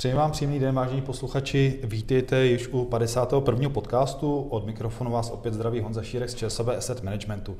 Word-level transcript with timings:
Přeji 0.00 0.14
vám 0.14 0.30
příjemný 0.30 0.58
den, 0.58 0.74
vážení 0.74 1.02
posluchači. 1.02 1.80
Vítejte 1.84 2.46
již 2.46 2.68
u 2.68 2.84
51. 2.84 3.68
podcastu. 3.68 4.40
Od 4.40 4.66
mikrofonu 4.66 5.10
vás 5.10 5.30
opět 5.30 5.54
zdraví 5.54 5.80
Honza 5.80 6.02
Šírek 6.02 6.30
z 6.30 6.34
ČSOB 6.34 6.68
Asset 6.68 7.02
Managementu. 7.02 7.56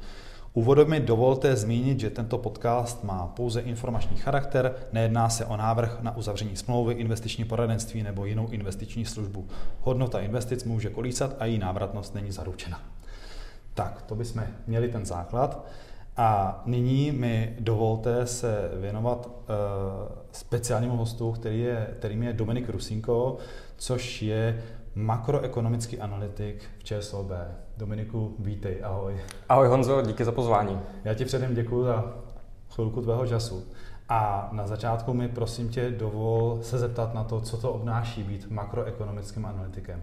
Úvodem 0.53 0.91
mi 0.91 1.00
dovolte 1.00 1.57
zmínit, 1.57 2.00
že 2.00 2.11
tento 2.11 2.39
podcast 2.39 3.05
má 3.05 3.27
pouze 3.27 3.61
informační 3.61 4.17
charakter, 4.17 4.75
nejedná 4.93 5.29
se 5.29 5.45
o 5.45 5.57
návrh 5.57 6.00
na 6.00 6.17
uzavření 6.17 6.57
smlouvy, 6.57 6.95
investiční 6.95 7.45
poradenství 7.45 8.03
nebo 8.03 8.25
jinou 8.25 8.49
investiční 8.49 9.04
službu. 9.04 9.49
Hodnota 9.81 10.21
investic 10.21 10.64
může 10.64 10.91
kolísat 10.91 11.36
a 11.39 11.45
její 11.45 11.59
návratnost 11.59 12.14
není 12.14 12.32
zaručena. 12.32 12.81
Tak, 13.75 14.03
to 14.03 14.14
bychom 14.14 14.43
měli 14.67 14.89
ten 14.89 15.07
základ. 15.07 15.67
A 16.21 16.63
nyní 16.67 17.13
mi 17.13 17.57
dovolte 17.61 18.27
se 18.27 18.71
věnovat 18.81 19.27
uh, 19.27 19.33
speciálnímu 20.33 20.96
hostu, 20.96 21.33
který 21.33 21.61
je, 21.61 21.95
kterým 21.99 22.23
je 22.23 22.33
Dominik 22.33 22.69
Rusinko, 22.69 23.37
což 23.77 24.23
je 24.23 24.63
makroekonomický 24.95 25.99
analytik 25.99 26.63
v 26.79 26.85
ČSOB. 26.85 27.31
Dominiku, 27.77 28.35
vítej, 28.39 28.81
ahoj. 28.83 29.17
Ahoj 29.49 29.69
Honzo, 29.69 30.03
díky 30.03 30.25
za 30.25 30.33
pozvání. 30.33 30.81
Já 31.05 31.15
ti 31.15 31.25
předem 31.25 31.55
děkuji 31.55 31.85
za 31.85 32.15
chvilku 32.71 33.03
tvého 33.03 33.27
času. 33.27 33.65
A 34.09 34.48
na 34.53 34.67
začátku 34.67 35.15
mi 35.15 35.29
prosím 35.29 35.69
tě 35.69 35.91
dovol 35.91 36.59
se 36.62 36.79
zeptat 36.79 37.15
na 37.15 37.25
to, 37.25 37.41
co 37.41 37.57
to 37.57 37.73
obnáší 37.73 38.23
být 38.23 38.51
makroekonomickým 38.51 39.47
analytikem. 39.47 40.03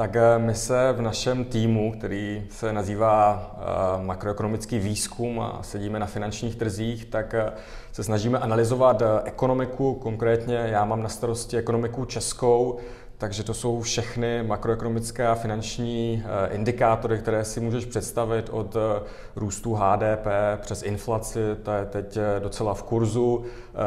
Tak 0.00 0.16
eh, 0.16 0.38
my 0.38 0.54
se 0.54 0.92
v 0.92 1.02
našem 1.02 1.44
týmu, 1.44 1.92
který 1.92 2.46
se 2.50 2.72
nazývá 2.72 3.50
eh, 3.54 4.04
makroekonomický 4.04 4.78
výzkum 4.78 5.40
a 5.40 5.58
sedíme 5.62 5.98
na 5.98 6.06
finančních 6.06 6.56
trzích, 6.56 7.04
tak 7.04 7.34
eh, 7.34 7.52
se 7.92 8.04
snažíme 8.04 8.38
analyzovat 8.38 9.02
ekonomiku, 9.24 9.94
konkrétně 9.94 10.54
já 10.54 10.84
mám 10.84 11.02
na 11.02 11.08
starosti 11.08 11.56
ekonomiku 11.56 12.04
českou, 12.04 12.78
takže 13.20 13.44
to 13.44 13.54
jsou 13.54 13.80
všechny 13.80 14.42
makroekonomické 14.42 15.28
a 15.28 15.34
finanční 15.34 16.24
eh, 16.24 16.54
indikátory, 16.54 17.18
které 17.18 17.44
si 17.44 17.60
můžeš 17.60 17.84
představit 17.84 18.48
od 18.52 18.76
eh, 18.76 19.02
růstu 19.36 19.74
HDP 19.74 20.26
přes 20.60 20.82
inflaci, 20.82 21.40
to 21.62 21.70
je 21.72 21.86
teď 21.86 22.16
eh, 22.16 22.40
docela 22.40 22.74
v 22.74 22.82
kurzu, 22.82 23.44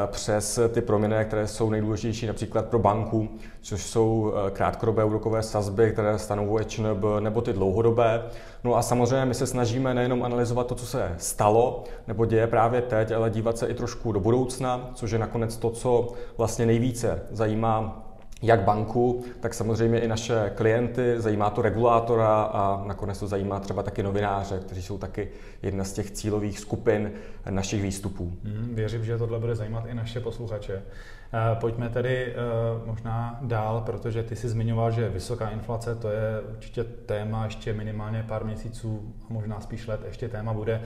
přes 0.08 0.60
ty 0.74 0.82
proměny, 0.82 1.26
které 1.26 1.48
jsou 1.48 1.70
nejdůležitější 1.70 2.28
například 2.28 2.66
pro 2.66 2.80
banku, 2.80 3.30
což 3.62 3.84
jsou 3.84 4.34
krátkodobé 4.52 5.04
úrokové 5.04 5.44
sazby, 5.44 5.92
které 5.92 6.20
stanovuje 6.20 6.66
ČNB, 6.66 7.04
nebo 7.20 7.42
ty 7.42 7.54
dlouhodobé. 7.54 8.24
No 8.64 8.76
a 8.76 8.82
samozřejmě 8.82 9.26
my 9.26 9.34
se 9.34 9.48
snažíme 9.48 9.94
nejenom 9.94 10.24
analyzovat 10.24 10.68
to, 10.68 10.76
co 10.76 10.86
se 10.86 11.16
stalo, 11.18 11.84
nebo 12.08 12.26
děje 12.26 12.48
právě 12.48 12.82
teď, 12.82 13.12
ale 13.12 13.30
dívat 13.30 13.58
se 13.58 13.68
i 13.68 13.74
trošku 13.74 14.12
do 14.12 14.20
budoucna, 14.20 14.90
což 14.94 15.12
je 15.12 15.20
nakonec 15.20 15.58
to, 15.58 15.70
co 15.70 16.14
vlastně 16.38 16.66
nejvíce 16.66 17.22
zajímá 17.32 18.04
jak 18.44 18.62
banku, 18.62 19.24
tak 19.40 19.54
samozřejmě 19.54 20.00
i 20.00 20.08
naše 20.08 20.52
klienty, 20.56 21.16
zajímá 21.18 21.50
to 21.50 21.62
regulátora 21.62 22.44
a 22.44 22.84
nakonec 22.88 23.20
to 23.20 23.28
zajímá 23.28 23.60
třeba 23.60 23.84
taky 23.84 24.04
novináře, 24.04 24.60
kteří 24.60 24.82
jsou 24.82 24.98
taky 24.98 25.30
jedna 25.62 25.84
z 25.84 25.94
těch 25.94 26.12
cílových 26.12 26.60
skupin 26.60 27.12
našich 27.50 27.82
výstupů. 27.82 28.34
Hmm, 28.44 28.76
věřím, 28.76 29.06
že 29.06 29.18
tohle 29.18 29.40
bude 29.40 29.56
zajímat 29.56 29.86
i 29.86 29.94
naše 29.94 30.20
posluchače. 30.20 30.74
Eh, 31.34 31.56
pojďme 31.56 31.90
tedy 31.90 32.28
eh, 32.28 32.36
možná 32.86 33.40
dál, 33.42 33.82
protože 33.86 34.24
ty 34.24 34.36
jsi 34.36 34.50
zmiňoval, 34.50 34.92
že 34.92 35.10
vysoká 35.10 35.50
inflace 35.50 35.96
to 35.96 36.10
je 36.10 36.42
určitě 36.50 36.84
téma 36.84 37.46
ještě 37.46 37.74
minimálně 37.74 38.26
pár 38.28 38.46
měsíců, 38.46 39.14
možná 39.30 39.60
spíš 39.60 39.88
let 39.88 40.02
ještě 40.06 40.30
téma 40.30 40.54
bude. 40.54 40.82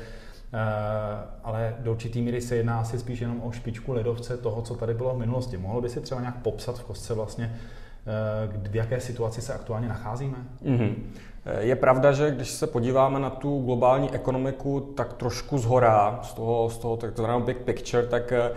Eh, 0.54 1.28
ale 1.44 1.76
do 1.80 1.92
určitý 1.92 2.22
míry 2.22 2.42
se 2.42 2.56
jedná 2.56 2.80
asi 2.80 3.00
spíš 3.00 3.22
jenom 3.22 3.42
o 3.44 3.52
špičku 3.52 3.94
ledovce 3.94 4.38
toho, 4.38 4.62
co 4.62 4.76
tady 4.76 4.94
bylo 4.94 5.16
v 5.16 5.20
minulosti. 5.20 5.58
Mohl 5.58 5.82
by 5.82 5.90
si 5.90 6.02
třeba 6.02 6.22
nějak 6.22 6.38
popsat 6.38 6.80
v 6.80 6.84
kostce 6.84 7.14
vlastně, 7.14 7.56
eh, 8.66 8.70
v 8.70 8.76
jaké 8.76 9.00
situaci 9.00 9.42
se 9.42 9.54
aktuálně 9.54 9.88
nacházíme? 9.88 10.38
Mm-hmm. 10.66 10.94
Je 11.60 11.76
pravda, 11.76 12.12
že 12.12 12.32
když 12.32 12.50
se 12.50 12.68
podíváme 12.68 13.20
na 13.20 13.30
tu 13.30 13.62
globální 13.66 14.14
ekonomiku 14.14 14.80
tak 14.80 15.14
trošku 15.14 15.58
zhora, 15.58 16.20
z 16.24 16.34
toho, 16.34 16.70
z 16.70 16.78
toho 16.78 16.98
takzvaného 16.98 17.40
big 17.40 17.58
picture, 17.58 18.08
tak 18.08 18.32
eh, 18.32 18.52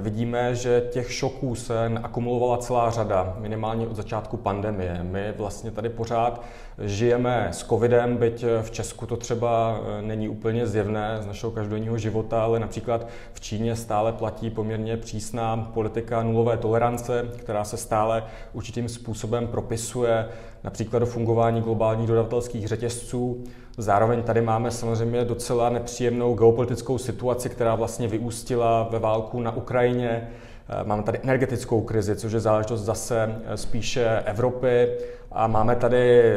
vidíme, 0.00 0.54
že 0.54 0.88
těch 0.90 1.12
šoků 1.12 1.54
se 1.54 1.92
akumulovala 2.02 2.58
celá 2.58 2.90
řada, 2.90 3.36
minimálně 3.38 3.86
od 3.86 3.96
začátku 3.96 4.36
pandemie. 4.36 5.00
My 5.02 5.34
vlastně 5.36 5.70
tady 5.70 5.88
pořád 5.88 6.42
žijeme 6.78 7.48
s 7.52 7.64
covidem, 7.64 8.16
byť 8.16 8.44
v 8.62 8.70
Česku 8.70 9.06
to 9.06 9.16
třeba 9.16 9.80
eh, 9.80 10.02
není 10.02 10.28
úplně 10.28 10.66
zjevné 10.66 11.18
z 11.20 11.26
našeho 11.26 11.52
každodenního 11.52 11.98
života, 11.98 12.44
ale 12.44 12.60
například 12.60 13.06
v 13.32 13.40
Číně 13.40 13.76
stále 13.76 14.12
platí 14.12 14.50
poměrně 14.50 14.96
přísná 14.96 15.70
politika 15.74 16.22
nulové 16.22 16.56
tolerance, 16.56 17.28
která 17.36 17.64
se 17.64 17.76
stále 17.76 18.24
určitým 18.52 18.88
způsobem 18.88 19.46
propisuje 19.46 20.28
například 20.66 20.98
do 20.98 21.06
fungování 21.06 21.62
globálních 21.62 22.06
dodavatelských 22.36 22.68
řetězců. 22.68 23.44
Zároveň 23.78 24.22
tady 24.22 24.40
máme 24.40 24.70
samozřejmě 24.70 25.24
docela 25.24 25.70
nepříjemnou 25.70 26.34
geopolitickou 26.34 26.98
situaci, 26.98 27.48
která 27.48 27.74
vlastně 27.74 28.08
vyústila 28.08 28.88
ve 28.90 28.98
válku 28.98 29.40
na 29.40 29.56
Ukrajině. 29.56 30.28
Eh, 30.68 30.84
máme 30.84 31.02
tady 31.02 31.18
energetickou 31.22 31.80
krizi, 31.80 32.16
což 32.16 32.32
je 32.32 32.40
záležitost 32.40 32.80
zase 32.80 33.40
eh, 33.44 33.56
spíše 33.56 34.22
Evropy. 34.24 34.88
A 35.32 35.46
máme 35.46 35.76
tady 35.76 36.34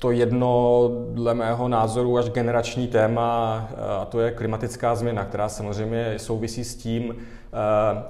to 0.00 0.10
jedno, 0.10 0.90
dle 1.10 1.34
mého 1.34 1.68
názoru, 1.68 2.18
až 2.18 2.30
generační 2.30 2.88
téma, 2.88 3.68
eh, 3.70 3.74
a 4.00 4.04
to 4.04 4.20
je 4.20 4.30
klimatická 4.30 4.94
změna, 4.94 5.24
která 5.24 5.48
samozřejmě 5.48 6.14
souvisí 6.16 6.64
s 6.64 6.74
tím, 6.74 7.14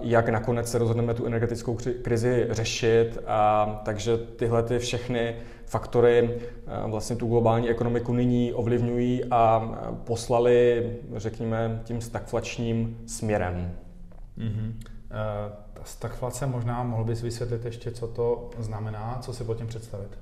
jak 0.00 0.28
nakonec 0.28 0.71
se 0.71 0.78
rozhodneme 0.78 1.15
tu 1.15 1.27
energetickou 1.27 1.78
krizi 2.03 2.47
řešit. 2.50 3.19
A 3.27 3.81
takže 3.84 4.16
tyhle 4.37 4.62
ty 4.62 4.78
všechny 4.78 5.34
faktory 5.68 6.40
vlastně 6.86 7.16
tu 7.16 7.26
globální 7.26 7.68
ekonomiku 7.68 8.12
nyní 8.12 8.52
ovlivňují 8.52 9.24
a 9.30 9.72
poslali, 10.04 10.90
řekněme, 11.16 11.80
tím 11.84 12.00
stagflačním 12.00 12.98
směrem. 13.06 13.72
Mm-hmm. 14.38 14.72
Eh, 15.10 15.52
ta 15.72 15.84
stagflace 15.84 16.46
možná 16.46 16.82
mohl 16.82 17.04
bys 17.04 17.22
vysvětlit 17.22 17.64
ještě, 17.64 17.90
co 17.90 18.08
to 18.08 18.50
znamená, 18.58 19.18
co 19.20 19.32
si 19.32 19.44
pod 19.44 19.56
tím 19.56 19.66
představit? 19.66 20.18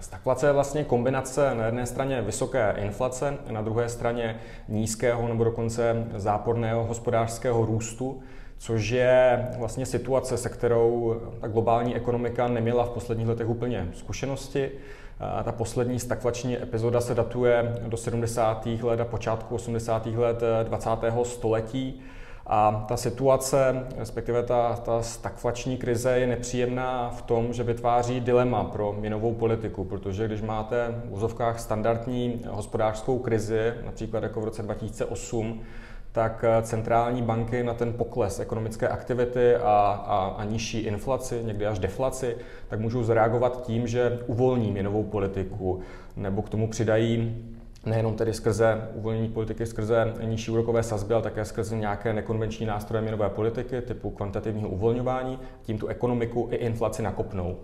Stagflace 0.00 0.46
je 0.46 0.52
vlastně 0.52 0.84
kombinace 0.84 1.54
na 1.54 1.66
jedné 1.66 1.86
straně 1.86 2.22
vysoké 2.22 2.74
inflace, 2.78 3.38
na 3.50 3.62
druhé 3.62 3.88
straně 3.88 4.40
nízkého 4.68 5.28
nebo 5.28 5.44
dokonce 5.44 6.06
záporného 6.16 6.84
hospodářského 6.84 7.66
růstu, 7.66 8.22
což 8.58 8.90
je 8.90 9.48
vlastně 9.58 9.86
situace, 9.86 10.36
se 10.36 10.48
kterou 10.48 11.20
ta 11.40 11.48
globální 11.48 11.96
ekonomika 11.96 12.48
neměla 12.48 12.84
v 12.84 12.90
posledních 12.90 13.28
letech 13.28 13.48
úplně 13.48 13.88
zkušenosti. 13.92 14.70
Ta 15.44 15.52
poslední 15.52 16.00
stagflační 16.00 16.62
epizoda 16.62 17.00
se 17.00 17.14
datuje 17.14 17.74
do 17.86 17.96
70. 17.96 18.66
let 18.66 19.00
a 19.00 19.04
počátku 19.04 19.54
80. 19.54 20.06
let 20.06 20.42
20. 20.62 20.90
století. 21.22 22.00
A 22.46 22.84
ta 22.88 22.96
situace, 22.96 23.86
respektive 23.96 24.42
ta, 24.42 24.76
ta 24.76 25.02
stagflační 25.02 25.76
krize 25.76 26.18
je 26.18 26.26
nepříjemná 26.26 27.10
v 27.10 27.22
tom, 27.22 27.52
že 27.52 27.62
vytváří 27.62 28.20
dilema 28.20 28.64
pro 28.64 28.92
měnovou 28.92 29.34
politiku, 29.34 29.84
protože 29.84 30.26
když 30.26 30.42
máte 30.42 31.02
v 31.04 31.12
úzovkách 31.12 31.60
standardní 31.60 32.42
hospodářskou 32.48 33.18
krizi, 33.18 33.72
například 33.84 34.22
jako 34.22 34.40
v 34.40 34.44
roce 34.44 34.62
2008, 34.62 35.60
tak 36.16 36.44
centrální 36.62 37.22
banky 37.22 37.62
na 37.62 37.74
ten 37.74 37.92
pokles 37.92 38.40
ekonomické 38.40 38.88
aktivity 38.88 39.56
a, 39.56 39.60
a, 40.06 40.34
a 40.38 40.44
nižší 40.44 40.78
inflaci, 40.78 41.40
někdy 41.44 41.66
až 41.66 41.78
deflaci, 41.78 42.36
tak 42.68 42.80
můžou 42.80 43.02
zareagovat 43.02 43.62
tím, 43.62 43.86
že 43.86 44.18
uvolní 44.26 44.72
měnovou 44.72 45.02
politiku 45.02 45.80
nebo 46.16 46.42
k 46.42 46.48
tomu 46.48 46.68
přidají 46.68 47.36
nejenom 47.86 48.14
tedy 48.14 48.32
skrze 48.32 48.88
uvolnění 48.94 49.28
politiky, 49.28 49.66
skrze 49.66 50.14
nižší 50.22 50.50
úrokové 50.50 50.82
sazby, 50.82 51.14
ale 51.14 51.22
také 51.22 51.44
skrze 51.44 51.76
nějaké 51.76 52.12
nekonvenční 52.12 52.66
nástroje 52.66 53.02
měnové 53.02 53.28
politiky 53.28 53.82
typu 53.82 54.10
kvantitativního 54.10 54.68
uvolňování, 54.68 55.38
tím 55.62 55.78
tu 55.78 55.86
ekonomiku 55.86 56.48
i 56.50 56.56
inflaci 56.56 57.02
nakopnou. 57.02 57.56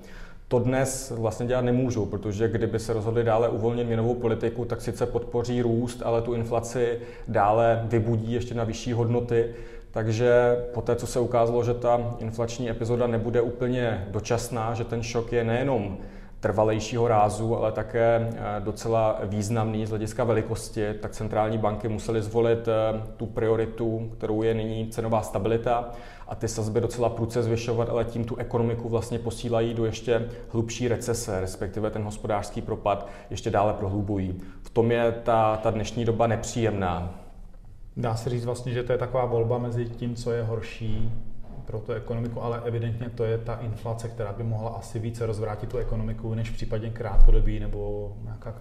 To 0.52 0.58
dnes 0.58 1.12
vlastně 1.16 1.46
dělat 1.46 1.64
nemůžou, 1.64 2.06
protože 2.06 2.48
kdyby 2.48 2.78
se 2.78 2.92
rozhodli 2.92 3.24
dále 3.24 3.48
uvolnit 3.48 3.86
měnovou 3.86 4.14
politiku, 4.14 4.64
tak 4.64 4.80
sice 4.80 5.06
podpoří 5.06 5.62
růst, 5.62 6.02
ale 6.04 6.22
tu 6.22 6.34
inflaci 6.34 6.98
dále 7.28 7.82
vybudí 7.84 8.32
ještě 8.32 8.54
na 8.54 8.64
vyšší 8.64 8.92
hodnoty. 8.92 9.54
Takže 9.90 10.56
po 10.74 10.82
té, 10.82 10.96
co 10.96 11.06
se 11.06 11.20
ukázalo, 11.20 11.64
že 11.64 11.74
ta 11.74 12.16
inflační 12.18 12.70
epizoda 12.70 13.06
nebude 13.06 13.40
úplně 13.40 14.06
dočasná, 14.10 14.74
že 14.74 14.84
ten 14.84 15.02
šok 15.02 15.32
je 15.32 15.44
nejenom 15.44 15.98
trvalejšího 16.42 17.08
rázu, 17.08 17.56
ale 17.56 17.72
také 17.72 18.30
eh, 18.30 18.60
docela 18.60 19.20
významný 19.24 19.86
z 19.86 19.88
hlediska 19.88 20.24
velikosti, 20.24 20.94
tak 20.94 21.12
centrální 21.12 21.58
banky 21.58 21.88
musely 21.88 22.22
zvolit 22.22 22.68
eh, 22.68 23.02
tu 23.16 23.26
prioritu, 23.26 24.10
kterou 24.18 24.42
je 24.42 24.54
nyní 24.54 24.88
cenová 24.88 25.22
stabilita 25.22 25.90
a 26.28 26.34
ty 26.34 26.48
sazby 26.48 26.80
docela 26.80 27.08
prudce 27.08 27.42
zvyšovat, 27.42 27.88
ale 27.88 28.04
tím 28.04 28.24
tu 28.24 28.36
ekonomiku 28.36 28.88
vlastně 28.88 29.18
posílají 29.18 29.74
do 29.74 29.84
ještě 29.84 30.28
hlubší 30.48 30.88
recese, 30.88 31.40
respektive 31.40 31.90
ten 31.90 32.02
hospodářský 32.02 32.62
propad 32.62 33.08
ještě 33.30 33.50
dále 33.50 33.74
prohlubují. 33.74 34.40
V 34.62 34.70
tom 34.70 34.90
je 34.90 35.12
ta, 35.12 35.56
ta 35.56 35.70
dnešní 35.70 36.04
doba 36.04 36.26
nepříjemná. 36.26 37.14
Dá 37.96 38.14
se 38.14 38.30
říct 38.30 38.44
vlastně, 38.44 38.72
že 38.72 38.82
to 38.82 38.92
je 38.92 38.98
taková 38.98 39.24
volba 39.24 39.58
mezi 39.58 39.84
tím, 39.84 40.14
co 40.14 40.32
je 40.32 40.42
horší 40.42 41.12
pro 41.72 41.80
tu 41.80 41.92
ekonomiku, 41.92 42.42
ale 42.42 42.62
evidentně 42.64 43.10
to 43.10 43.24
je 43.24 43.38
ta 43.38 43.54
inflace, 43.54 44.08
která 44.08 44.32
by 44.32 44.42
mohla 44.42 44.70
asi 44.70 44.98
více 44.98 45.26
rozvrátit 45.26 45.68
tu 45.68 45.78
ekonomiku, 45.78 46.34
než 46.34 46.50
případně 46.50 46.90
krátkodobí 46.90 47.60
nebo 47.60 48.12
nějaká 48.22 48.54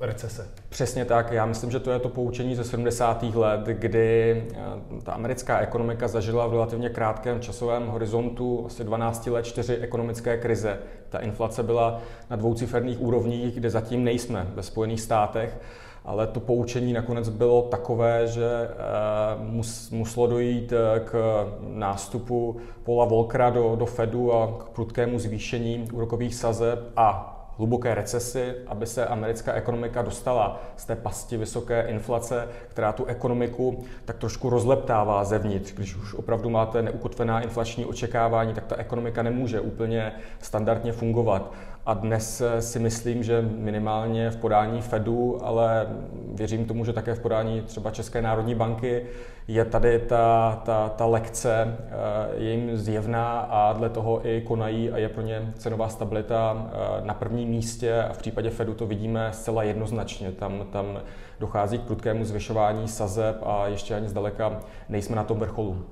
recese. 0.00 0.48
Přesně 0.68 1.04
tak. 1.04 1.32
Já 1.32 1.46
myslím, 1.46 1.70
že 1.70 1.80
to 1.80 1.90
je 1.90 1.98
to 1.98 2.08
poučení 2.08 2.54
ze 2.54 2.64
70. 2.64 3.22
let, 3.22 3.60
kdy 3.66 4.44
eh, 4.52 5.02
ta 5.02 5.12
americká 5.12 5.58
ekonomika 5.58 6.08
zažila 6.08 6.46
v 6.46 6.52
relativně 6.52 6.88
krátkém 6.88 7.40
časovém 7.40 7.86
horizontu 7.86 8.66
asi 8.66 8.84
12 8.84 9.26
let 9.26 9.44
čtyři 9.44 9.76
ekonomické 9.76 10.36
krize. 10.36 10.78
Ta 11.08 11.18
inflace 11.18 11.62
byla 11.62 12.00
na 12.30 12.36
dvouciferných 12.36 13.00
úrovních, 13.00 13.54
kde 13.54 13.70
zatím 13.70 14.04
nejsme 14.04 14.46
ve 14.54 14.62
Spojených 14.62 15.00
státech 15.00 15.60
ale 16.04 16.26
to 16.26 16.40
poučení 16.40 16.92
nakonec 16.92 17.28
bylo 17.28 17.62
takové, 17.62 18.26
že 18.26 18.68
eh, 18.70 19.96
muselo 19.96 20.26
dojít 20.26 20.72
eh, 20.72 21.00
k 21.00 21.44
nástupu 21.74 22.56
Paula 22.84 23.04
Volkera 23.04 23.50
do, 23.50 23.76
do 23.76 23.86
Fedu 23.86 24.32
a 24.32 24.58
k 24.58 24.64
prudkému 24.64 25.18
zvýšení 25.18 25.88
úrokových 25.92 26.34
sazeb 26.34 26.78
a 26.96 27.30
hluboké 27.58 27.94
recesi, 27.94 28.54
aby 28.66 28.86
se 28.86 29.06
americká 29.06 29.52
ekonomika 29.52 30.02
dostala 30.02 30.60
z 30.76 30.84
té 30.84 30.96
pasti 30.96 31.36
vysoké 31.36 31.82
inflace, 31.88 32.48
která 32.68 32.92
tu 32.92 33.04
ekonomiku 33.04 33.84
tak 34.04 34.18
trošku 34.18 34.50
rozleptává 34.50 35.24
zevnitř. 35.24 35.72
Když 35.72 35.96
už 35.96 36.14
opravdu 36.14 36.50
máte 36.50 36.82
neukotvená 36.82 37.40
inflační 37.40 37.84
očekávání, 37.86 38.54
tak 38.54 38.66
ta 38.66 38.76
ekonomika 38.76 39.22
nemůže 39.22 39.60
úplně 39.60 40.12
standardně 40.40 40.92
fungovat. 40.92 41.52
A 41.86 41.94
dnes 41.94 42.42
si 42.60 42.78
myslím, 42.78 43.22
že 43.22 43.42
minimálně 43.42 44.30
v 44.30 44.36
podání 44.36 44.82
Fedu, 44.82 45.38
ale 45.42 45.86
věřím 46.34 46.66
tomu, 46.66 46.84
že 46.84 46.92
také 46.92 47.14
v 47.14 47.20
podání 47.20 47.60
třeba 47.60 47.90
České 47.90 48.22
národní 48.22 48.54
banky 48.54 49.02
je 49.48 49.64
tady 49.64 49.98
ta, 49.98 50.56
ta, 50.64 50.88
ta 50.88 51.06
lekce, 51.06 51.76
eh, 51.78 51.94
je 52.36 52.50
jim 52.50 52.76
zjevná 52.76 53.40
a 53.40 53.72
dle 53.72 53.90
toho 53.90 54.28
i 54.28 54.40
konají 54.40 54.90
a 54.90 54.98
je 54.98 55.08
pro 55.08 55.22
ně 55.22 55.52
cenová 55.58 55.88
stabilita 55.88 56.66
eh, 56.66 57.06
na 57.06 57.14
prvním 57.14 57.48
místě 57.48 58.02
a 58.02 58.12
v 58.12 58.18
případě 58.18 58.50
Fedu 58.50 58.74
to 58.74 58.86
vidíme 58.86 59.28
zcela 59.32 59.62
jednoznačně. 59.62 60.32
Tam, 60.32 60.66
tam 60.72 61.00
dochází 61.40 61.78
k 61.78 61.82
prudkému 61.82 62.24
zvyšování 62.24 62.88
sazeb 62.88 63.36
a 63.42 63.66
ještě 63.66 63.94
ani 63.94 64.08
zdaleka 64.08 64.60
nejsme 64.88 65.16
na 65.16 65.24
tom 65.24 65.38
vrcholu. 65.38 65.84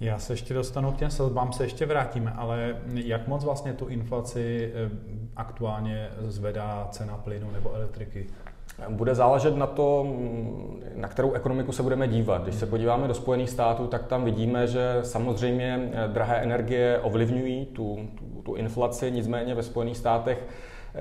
Já 0.00 0.18
se 0.18 0.32
ještě 0.32 0.54
dostanu 0.54 0.92
k 0.92 0.96
těm 0.96 1.10
sazbám, 1.10 1.52
se 1.52 1.64
ještě 1.64 1.86
vrátíme, 1.86 2.32
ale 2.36 2.76
jak 2.94 3.28
moc 3.28 3.44
vlastně 3.44 3.72
tu 3.72 3.86
inflaci 3.86 4.72
eh, 4.74 4.90
aktuálně 5.36 6.08
zvedá 6.20 6.88
cena 6.90 7.16
plynu 7.16 7.50
nebo 7.50 7.74
elektriky? 7.74 8.26
Bude 8.88 9.14
záležet 9.14 9.56
na 9.56 9.66
to, 9.66 10.06
na 10.94 11.08
kterou 11.08 11.32
ekonomiku 11.32 11.72
se 11.72 11.82
budeme 11.82 12.08
dívat. 12.08 12.42
Když 12.42 12.54
se 12.54 12.66
podíváme 12.66 13.08
do 13.08 13.14
Spojených 13.14 13.50
států, 13.50 13.86
tak 13.86 14.06
tam 14.06 14.24
vidíme, 14.24 14.66
že 14.66 14.98
samozřejmě 15.02 15.90
eh, 15.92 16.08
drahé 16.08 16.36
energie 16.36 16.98
ovlivňují 16.98 17.66
tu, 17.66 18.08
tu, 18.18 18.42
tu 18.42 18.54
inflaci, 18.54 19.10
nicméně 19.10 19.54
ve 19.54 19.62
Spojených 19.62 19.96
státech 19.96 20.46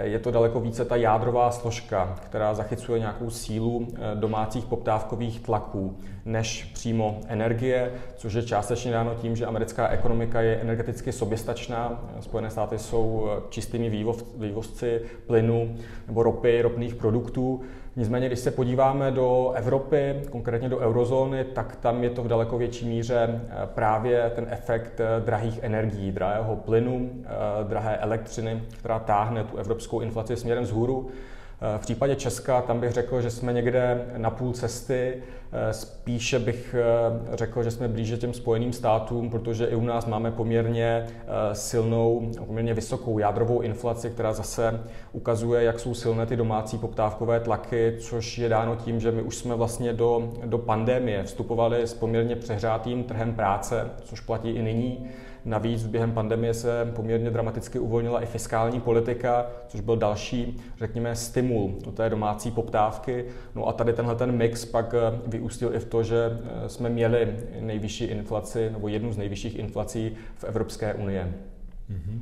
je 0.04 0.20
to 0.20 0.32
daleko 0.32 0.60
více 0.60 0.86
ta 0.86 0.96
jádrová 0.96 1.52
složka, 1.52 2.16
která 2.26 2.54
zachycuje 2.54 3.00
nějakou 3.00 3.30
sílu 3.30 3.88
eh, 3.94 4.16
domácích 4.16 4.66
poptávkových 4.66 5.40
tlaků, 5.40 5.98
než 6.26 6.64
přímo 6.64 7.20
energie, 7.28 7.92
což 8.16 8.34
je 8.34 8.44
částečně 8.44 8.92
dáno 8.92 9.16
tím, 9.16 9.36
že 9.36 9.46
americká 9.46 9.88
ekonomika 9.88 10.42
je 10.42 10.56
energeticky 10.56 11.12
soběstačná. 11.12 12.10
Spojené 12.20 12.50
státy 12.50 12.80
jsou 12.80 13.30
eh, 13.30 13.42
čistými 13.50 14.06
vývozci 14.38 15.02
plynu 15.28 15.76
nebo 16.08 16.24
ropy, 16.24 16.62
ropných 16.62 16.96
produktů. 16.96 17.62
Nicméně, 17.98 18.28
když 18.28 18.40
se 18.40 18.52
podíváme 18.52 19.12
do 19.12 19.52
Evropy, 19.56 20.22
konkrétně 20.30 20.70
do 20.70 20.78
eurozóny, 20.80 21.44
tak 21.44 21.76
tam 21.76 22.04
je 22.04 22.10
to 22.10 22.24
v 22.24 22.28
daleko 22.28 22.58
větší 22.58 22.86
míře 22.86 23.42
eh, 23.50 23.56
právě 23.66 24.32
ten 24.36 24.48
efekt 24.50 25.00
eh, 25.00 25.22
drahých 25.26 25.60
energií, 25.64 26.12
drahého 26.12 26.56
plynu, 26.56 27.10
eh, 27.14 27.28
drahé 27.64 27.98
elektřiny, 27.98 28.64
která 28.80 29.00
táhne 29.00 29.44
tu 29.44 29.58
evropskou 29.58 30.00
inflaci 30.00 30.36
směrem 30.36 30.64
vzhůru. 30.64 31.10
V 31.78 31.82
případě 31.82 32.16
Česka 32.16 32.62
tam 32.62 32.80
bych 32.80 32.92
řekl, 32.92 33.22
že 33.22 33.32
jsme 33.32 33.54
někde 33.54 34.06
na 34.18 34.30
půl 34.30 34.54
cesty. 34.54 35.24
Spíše 35.72 36.40
bych 36.40 36.76
řekl, 37.34 37.64
že 37.64 37.72
jsme 37.72 37.88
blíže 37.88 38.18
těm 38.18 38.34
spojeným 38.34 38.74
státům, 38.74 39.30
protože 39.30 39.66
i 39.66 39.76
u 39.76 39.82
nás 39.82 40.06
máme 40.06 40.32
poměrně 40.32 41.08
silnou, 41.54 42.32
poměrně 42.46 42.74
vysokou 42.74 43.20
jádrovou 43.20 43.62
inflaci, 43.62 44.10
která 44.10 44.34
zase 44.34 44.82
ukazuje, 45.12 45.64
jak 45.64 45.80
jsou 45.80 45.94
silné 45.94 46.26
ty 46.26 46.36
domácí 46.36 46.78
poptávkové 46.78 47.40
tlaky, 47.40 47.96
což 48.00 48.38
je 48.38 48.50
dáno 48.50 48.76
tím, 48.76 49.00
že 49.00 49.12
my 49.12 49.22
už 49.22 49.36
jsme 49.36 49.56
vlastně 49.56 49.94
do, 49.94 50.34
do 50.46 50.58
pandemie 50.58 51.24
vstupovali 51.24 51.82
s 51.82 51.94
poměrně 51.94 52.36
přehrátým 52.36 53.04
trhem 53.04 53.34
práce, 53.34 53.90
což 54.04 54.20
platí 54.20 54.50
i 54.50 54.62
nyní. 54.62 55.10
Navíc 55.48 55.88
během 55.88 56.12
pandemie 56.12 56.54
se 56.54 56.92
poměrně 56.96 57.30
dramaticky 57.30 57.80
uvolnila 57.80 58.22
i 58.22 58.26
fiskální 58.26 58.82
politika, 58.82 59.46
což 59.68 59.82
byl 59.82 59.98
další, 59.98 60.58
řekněme, 60.78 61.16
stimul 61.16 61.76
do 61.86 61.92
té 61.92 62.10
domácí 62.10 62.52
poptávky. 62.52 63.26
No 63.56 63.68
a 63.68 63.74
tady 63.74 63.94
tenhle 63.94 64.16
ten 64.16 64.32
mix 64.32 64.66
pak 64.66 64.94
eh, 64.94 65.20
vyústil 65.28 65.76
i 65.76 65.80
v 65.80 65.86
to, 65.86 66.04
že 66.04 66.40
eh, 66.66 66.70
jsme 66.70 66.90
měli 66.90 67.36
nejvyšší 67.60 68.06
inflaci, 68.06 68.70
nebo 68.72 68.88
jednu 68.88 69.14
z 69.14 69.18
nejvyšších 69.18 69.60
inflací 69.60 70.12
v 70.36 70.44
Evropské 70.44 70.94
unii. 70.94 71.22
Mm-hmm. 71.22 72.22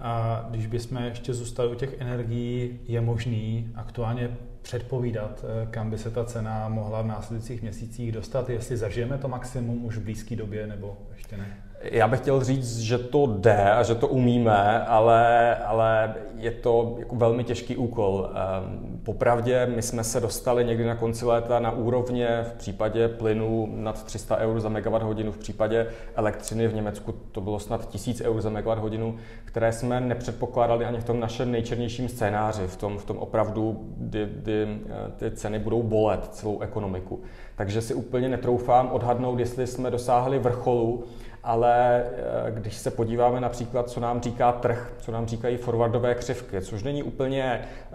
A 0.00 0.46
když 0.50 0.66
bychom 0.66 0.98
ještě 0.98 1.34
zůstali 1.34 1.68
u 1.68 1.74
těch 1.74 2.00
energií, 2.00 2.80
je 2.88 3.00
možný 3.00 3.72
aktuálně 3.74 4.36
předpovídat, 4.62 5.44
eh, 5.44 5.66
kam 5.70 5.90
by 5.90 5.98
se 5.98 6.10
ta 6.10 6.24
cena 6.24 6.68
mohla 6.68 7.02
v 7.02 7.06
následujících 7.06 7.62
měsících 7.62 8.12
dostat, 8.12 8.50
jestli 8.50 8.76
zažijeme 8.76 9.18
to 9.18 9.28
maximum 9.28 9.84
už 9.84 9.96
v 9.96 10.02
blízké 10.02 10.36
době 10.36 10.66
nebo 10.66 10.96
ještě 11.16 11.36
ne? 11.36 11.56
Já 11.90 12.08
bych 12.08 12.20
chtěl 12.20 12.44
říct, 12.44 12.78
že 12.78 12.98
to 12.98 13.26
jde 13.26 13.70
a 13.70 13.82
že 13.82 13.94
to 13.94 14.08
umíme, 14.08 14.84
ale, 14.84 15.56
ale 15.56 16.14
je 16.36 16.50
to 16.50 16.96
jako 16.98 17.16
velmi 17.16 17.44
těžký 17.44 17.76
úkol. 17.76 18.30
Ehm, 18.30 19.00
popravdě, 19.02 19.66
my 19.66 19.82
jsme 19.82 20.04
se 20.04 20.20
dostali 20.20 20.64
někdy 20.64 20.84
na 20.84 20.94
konci 20.94 21.24
léta 21.24 21.58
na 21.58 21.70
úrovně 21.70 22.28
v 22.42 22.52
případě 22.52 23.08
plynu 23.08 23.68
nad 23.74 24.04
300 24.04 24.36
eur 24.36 24.60
za 24.60 24.68
megawatt 24.68 25.04
hodinu, 25.04 25.32
v 25.32 25.38
případě 25.38 25.86
elektřiny 26.16 26.68
v 26.68 26.74
Německu 26.74 27.14
to 27.32 27.40
bylo 27.40 27.58
snad 27.58 27.88
1000 27.88 28.20
eur 28.20 28.40
za 28.40 28.50
megawatt 28.50 28.82
hodinu, 28.82 29.16
které 29.44 29.72
jsme 29.72 30.00
nepředpokládali 30.00 30.84
ani 30.84 30.98
v 30.98 31.04
tom 31.04 31.20
našem 31.20 31.52
nejčernějším 31.52 32.08
scénáři, 32.08 32.66
v 32.66 32.76
tom, 32.76 32.98
v 32.98 33.04
tom 33.04 33.18
opravdu, 33.18 33.84
kdy, 33.96 34.28
kdy 34.36 34.62
eh, 34.62 35.10
ty 35.16 35.30
ceny 35.30 35.58
budou 35.58 35.82
bolet 35.82 36.24
celou 36.24 36.60
ekonomiku. 36.60 37.22
Takže 37.56 37.80
si 37.80 37.94
úplně 37.94 38.28
netroufám 38.28 38.88
odhadnout, 38.92 39.38
jestli 39.38 39.66
jsme 39.66 39.90
dosáhli 39.90 40.38
vrcholu, 40.38 41.04
ale 41.44 42.04
eh, 42.04 42.50
když 42.50 42.76
se 42.76 42.90
podíváme 42.90 43.40
například, 43.40 43.90
co 43.90 44.00
nám 44.00 44.20
říká 44.20 44.52
trh, 44.52 44.92
co 44.98 45.12
nám 45.12 45.26
říkají 45.26 45.56
forwardové 45.56 46.14
křivky, 46.14 46.62
což 46.62 46.82
není 46.82 47.02
úplně 47.02 47.44
eh, 47.52 47.94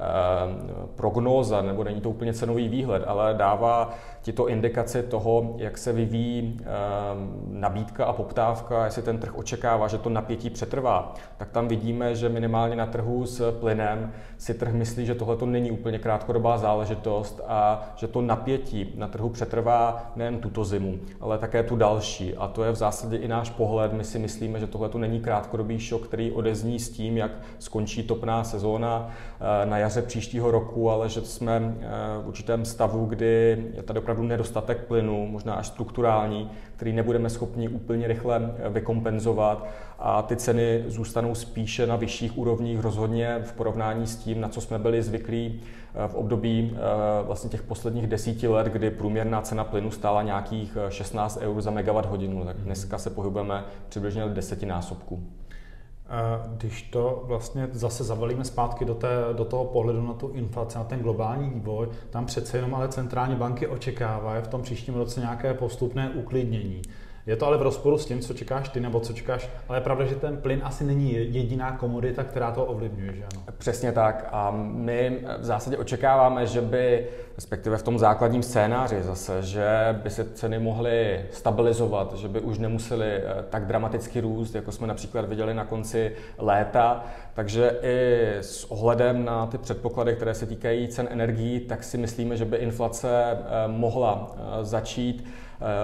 prognóza, 0.96 1.62
nebo 1.62 1.84
není 1.84 2.02
to 2.02 2.10
úplně 2.10 2.34
cenový 2.34 2.68
výhled, 2.68 3.04
ale 3.08 3.34
dává 3.34 3.94
ti 4.22 4.34
to 4.34 4.48
indikaci 4.48 5.04
toho, 5.04 5.56
jak 5.58 5.78
se 5.78 5.94
vyvíjí 5.94 6.60
eh, 6.62 6.66
nabídka 7.48 8.06
a 8.06 8.14
poptávka, 8.14 8.86
jestli 8.86 9.02
ten 9.02 9.18
trh 9.18 9.38
očekává, 9.38 9.88
že 9.88 9.98
to 9.98 10.10
napětí 10.10 10.50
přetrvá, 10.50 11.14
tak 11.38 11.50
tam 11.50 11.68
vidíme, 11.68 12.16
že 12.16 12.30
minimálně 12.30 12.76
na 12.76 12.86
trhu 12.86 13.26
s 13.26 13.52
plynem 13.52 14.14
si 14.38 14.54
trh 14.54 14.74
myslí, 14.74 15.06
že 15.06 15.16
tohle 15.16 15.38
to 15.38 15.46
není 15.46 15.72
úplně 15.72 16.00
krátkodobá 16.00 16.58
záležitost 16.58 17.42
a 17.48 17.90
že 17.96 18.08
to 18.08 18.22
napětí 18.22 18.94
na 18.96 19.08
trhu 19.08 19.30
přetrvá 19.30 20.12
nejen 20.16 20.38
tuto 20.38 20.66
zimu, 20.66 21.00
ale 21.22 21.38
také 21.38 21.64
tu 21.64 21.76
další. 21.76 22.36
A 22.36 22.48
to 22.48 22.64
je 22.64 22.72
v 22.72 22.76
zásadě 22.76 23.18
i 23.18 23.28
náš 23.28 23.39
pohled. 23.50 23.94
My 23.94 24.04
si 24.04 24.20
myslíme, 24.20 24.60
že 24.60 24.68
tohle 24.68 24.90
to 24.90 24.98
není 24.98 25.20
krátkodobý 25.20 25.80
šok, 25.80 26.08
který 26.08 26.32
odezní 26.32 26.80
s 26.80 26.90
tím, 26.90 27.18
jak 27.18 27.32
skončí 27.60 28.04
topná 28.04 28.44
sezóna 28.44 29.10
eh, 29.10 29.66
na 29.66 29.78
jaře 29.78 30.02
příštího 30.02 30.52
roku, 30.52 30.90
ale 30.90 31.10
že 31.10 31.22
jsme 31.22 31.76
eh, 31.80 31.88
v 32.24 32.28
určitém 32.28 32.66
stavu, 32.66 33.06
kdy 33.06 33.66
je 33.76 33.84
tady 33.84 34.00
opravdu 34.00 34.24
nedostatek 34.24 34.86
plynu, 34.88 35.28
možná 35.28 35.54
až 35.54 35.68
strukturální, 35.68 36.52
který 36.76 36.94
nebudeme 36.94 37.30
schopni 37.30 37.70
úplně 37.70 38.08
rychle 38.08 38.56
eh, 38.58 38.70
vykompenzovat 38.70 39.68
a 40.00 40.22
ty 40.22 40.36
ceny 40.36 40.84
zůstanou 40.88 41.36
spíše 41.36 41.88
na 41.88 41.96
vyšších 41.96 42.38
úrovních 42.38 42.80
rozhodně 42.80 43.40
v 43.44 43.54
porovnání 43.54 44.08
s 44.08 44.16
tím, 44.16 44.42
na 44.42 44.50
co 44.50 44.62
jsme 44.62 44.80
byli 44.80 45.04
zvyklí 45.04 45.62
v 46.08 46.16
období 46.16 46.78
vlastně 47.24 47.50
těch 47.50 47.62
posledních 47.64 48.08
desíti 48.08 48.48
let, 48.48 48.68
kdy 48.68 48.92
průměrná 48.92 49.42
cena 49.42 49.64
plynu 49.64 49.92
stála 49.92 50.24
nějakých 50.24 50.78
16 50.90 51.38
eur 51.42 51.62
za 51.62 51.72
megawatt 51.72 52.10
hodinu, 52.10 52.46
tak 52.46 52.58
dneska 52.58 52.98
se 52.98 53.10
pohybujeme 53.30 53.66
přibližně 53.90 54.24
desetinásobku. 54.28 55.24
Když 56.58 56.82
to 56.82 57.24
vlastně 57.26 57.68
zase 57.72 58.04
zavalíme 58.04 58.46
zpátky 58.46 58.86
do, 58.86 58.96
té, 58.96 59.08
do 59.34 59.46
toho 59.46 59.66
pohledu 59.66 60.08
na 60.08 60.14
tu 60.14 60.28
inflaci, 60.28 60.78
na 60.78 60.84
ten 60.84 61.00
globální 61.00 61.50
vývoj, 61.50 61.88
tam 62.10 62.26
přece 62.26 62.58
jenom 62.58 62.76
ale 62.76 62.88
centrální 62.88 63.36
banky 63.36 63.68
očekávají 63.68 64.44
v 64.44 64.48
tom 64.48 64.62
příštím 64.62 64.96
roce 64.96 65.20
nějaké 65.20 65.54
postupné 65.54 66.10
uklidnění. 66.10 66.82
Je 67.26 67.36
to 67.36 67.46
ale 67.46 67.58
v 67.58 67.62
rozporu 67.62 67.98
s 67.98 68.06
tím, 68.06 68.20
co 68.20 68.34
čekáš 68.34 68.70
ty, 68.70 68.80
nebo 68.80 69.00
co 69.00 69.14
čekáš, 69.14 69.50
ale 69.68 69.78
je 69.78 69.82
pravda, 69.82 70.06
že 70.06 70.16
ten 70.16 70.38
plyn 70.38 70.62
asi 70.64 70.84
není 70.84 71.14
jediná 71.14 71.72
komodita, 71.72 72.24
která 72.24 72.52
to 72.52 72.66
ovlivňuje, 72.66 73.14
že 73.14 73.24
ano? 73.34 73.44
Přesně 73.58 73.92
tak. 73.92 74.28
A 74.32 74.52
my 74.62 75.20
v 75.40 75.46
zásadě 75.46 75.78
očekáváme, 75.78 76.48
že 76.48 76.62
by, 76.62 77.08
respektive 77.36 77.78
v 77.78 77.84
tom 77.84 78.00
základním 78.00 78.44
scénáři 78.44 79.04
zase, 79.04 79.42
že 79.42 79.68
by 80.04 80.10
se 80.10 80.24
ceny 80.34 80.60
mohly 80.60 81.26
stabilizovat, 81.32 82.14
že 82.14 82.28
by 82.28 82.40
už 82.40 82.58
nemusely 82.58 83.12
eh, 83.12 83.24
tak 83.50 83.66
dramaticky 83.66 84.22
růst, 84.22 84.56
jako 84.56 84.72
jsme 84.72 84.88
například 84.88 85.30
viděli 85.30 85.54
na 85.54 85.66
konci 85.66 86.12
léta. 86.38 87.06
Takže 87.34 87.80
i 87.82 88.30
s 88.42 88.72
ohledem 88.72 89.26
na 89.26 89.48
ty 89.48 89.58
předpoklady, 89.58 90.16
které 90.16 90.34
se 90.34 90.46
týkají 90.46 90.88
cen 90.88 91.08
energií, 91.12 91.60
tak 91.60 91.84
si 91.84 91.98
myslíme, 91.98 92.38
že 92.38 92.46
by 92.46 92.58
inflace 92.58 93.10
eh, 93.32 93.68
mohla 93.68 94.32
eh, 94.36 94.66
začít 94.66 95.30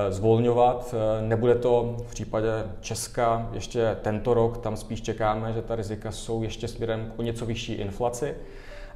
zvolňovat. 0.09 0.95
Eh, 0.97 1.21
nebude 1.21 1.55
to 1.55 1.95
v 2.07 2.11
případě 2.11 2.47
Česka 2.81 3.49
ještě 3.53 3.97
tento 4.01 4.33
rok, 4.33 4.57
tam 4.57 4.77
spíš 4.77 5.01
čekáme, 5.01 5.53
že 5.53 5.61
ta 5.61 5.75
rizika 5.75 6.11
jsou 6.11 6.43
ještě 6.43 6.67
směrem 6.67 7.11
k 7.15 7.19
o 7.19 7.21
něco 7.21 7.45
vyšší 7.45 7.73
inflaci 7.73 8.35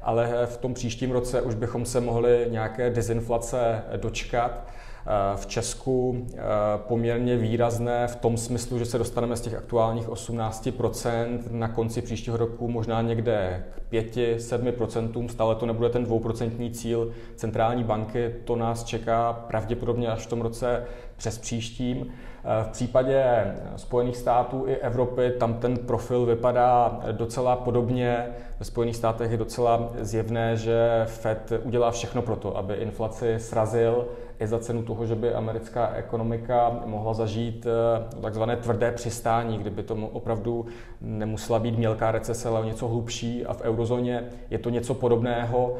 ale 0.02 0.46
v 0.46 0.56
tom 0.56 0.74
příštím 0.74 1.10
roce 1.10 1.42
už 1.42 1.54
bychom 1.54 1.86
se 1.86 2.00
mohli 2.00 2.46
nějaké 2.50 2.90
dezinflace 2.90 3.82
dočkat. 3.96 4.66
Eh, 5.06 5.36
v 5.36 5.46
Česku 5.46 6.26
eh, 6.34 6.40
poměrně 6.76 7.36
výrazné 7.36 8.06
v 8.06 8.16
tom 8.16 8.36
smyslu, 8.36 8.78
že 8.78 8.84
se 8.84 8.98
dostaneme 8.98 9.36
z 9.36 9.40
těch 9.40 9.54
aktuálních 9.54 10.08
18% 10.08 11.38
na 11.50 11.68
konci 11.68 12.02
příštího 12.02 12.36
roku 12.36 12.68
možná 12.68 13.02
někde 13.02 13.64
k 13.74 13.92
5-7%, 13.92 15.28
stále 15.28 15.54
to 15.54 15.66
nebude 15.66 15.88
ten 15.88 16.04
2% 16.04 16.70
cíl 16.70 17.12
centrální 17.36 17.84
banky, 17.84 18.34
to 18.44 18.56
nás 18.56 18.84
čeká 18.84 19.32
pravděpodobně 19.32 20.08
až 20.08 20.26
v 20.26 20.30
tom 20.30 20.40
roce 20.40 20.84
přes 21.16 21.38
příštím. 21.38 22.06
Eh, 22.06 22.64
v 22.64 22.68
případě 22.68 23.44
Spojených 23.76 24.16
států 24.16 24.64
i 24.66 24.76
Evropy 24.76 25.30
tam 25.38 25.54
ten 25.54 25.76
profil 25.76 26.26
vypadá 26.26 27.00
docela 27.12 27.56
podobně. 27.56 28.26
Ve 28.58 28.64
Spojených 28.64 28.96
státech 28.96 29.30
je 29.30 29.36
docela 29.36 29.92
zjevné, 30.00 30.56
že 30.56 31.02
Fed 31.06 31.52
udělá 31.62 31.90
všechno 31.90 32.22
pro 32.22 32.36
to, 32.36 32.56
aby 32.56 32.74
inflaci 32.74 33.34
srazil 33.38 34.06
i 34.40 34.46
za 34.46 34.58
cenu 34.58 34.82
toho, 34.82 35.06
že 35.06 35.14
by 35.14 35.34
americká 35.34 35.92
ekonomika 35.94 36.80
mohla 36.86 37.14
zažít 37.14 37.66
eh, 37.66 38.20
takzvané 38.22 38.56
tvrdé 38.56 38.92
přistání, 38.92 39.58
kdyby 39.58 39.82
to 39.82 39.94
opravdu 39.94 40.66
nemusela 41.00 41.58
být 41.58 41.78
mělká 41.78 42.12
recese, 42.12 42.48
ale 42.48 42.66
něco 42.66 42.88
hlubší 42.88 43.46
a 43.46 43.52
v 43.54 43.60
eurozóně 43.60 44.24
je 44.50 44.58
to 44.58 44.70
něco 44.70 44.94
podobného. 44.94 45.76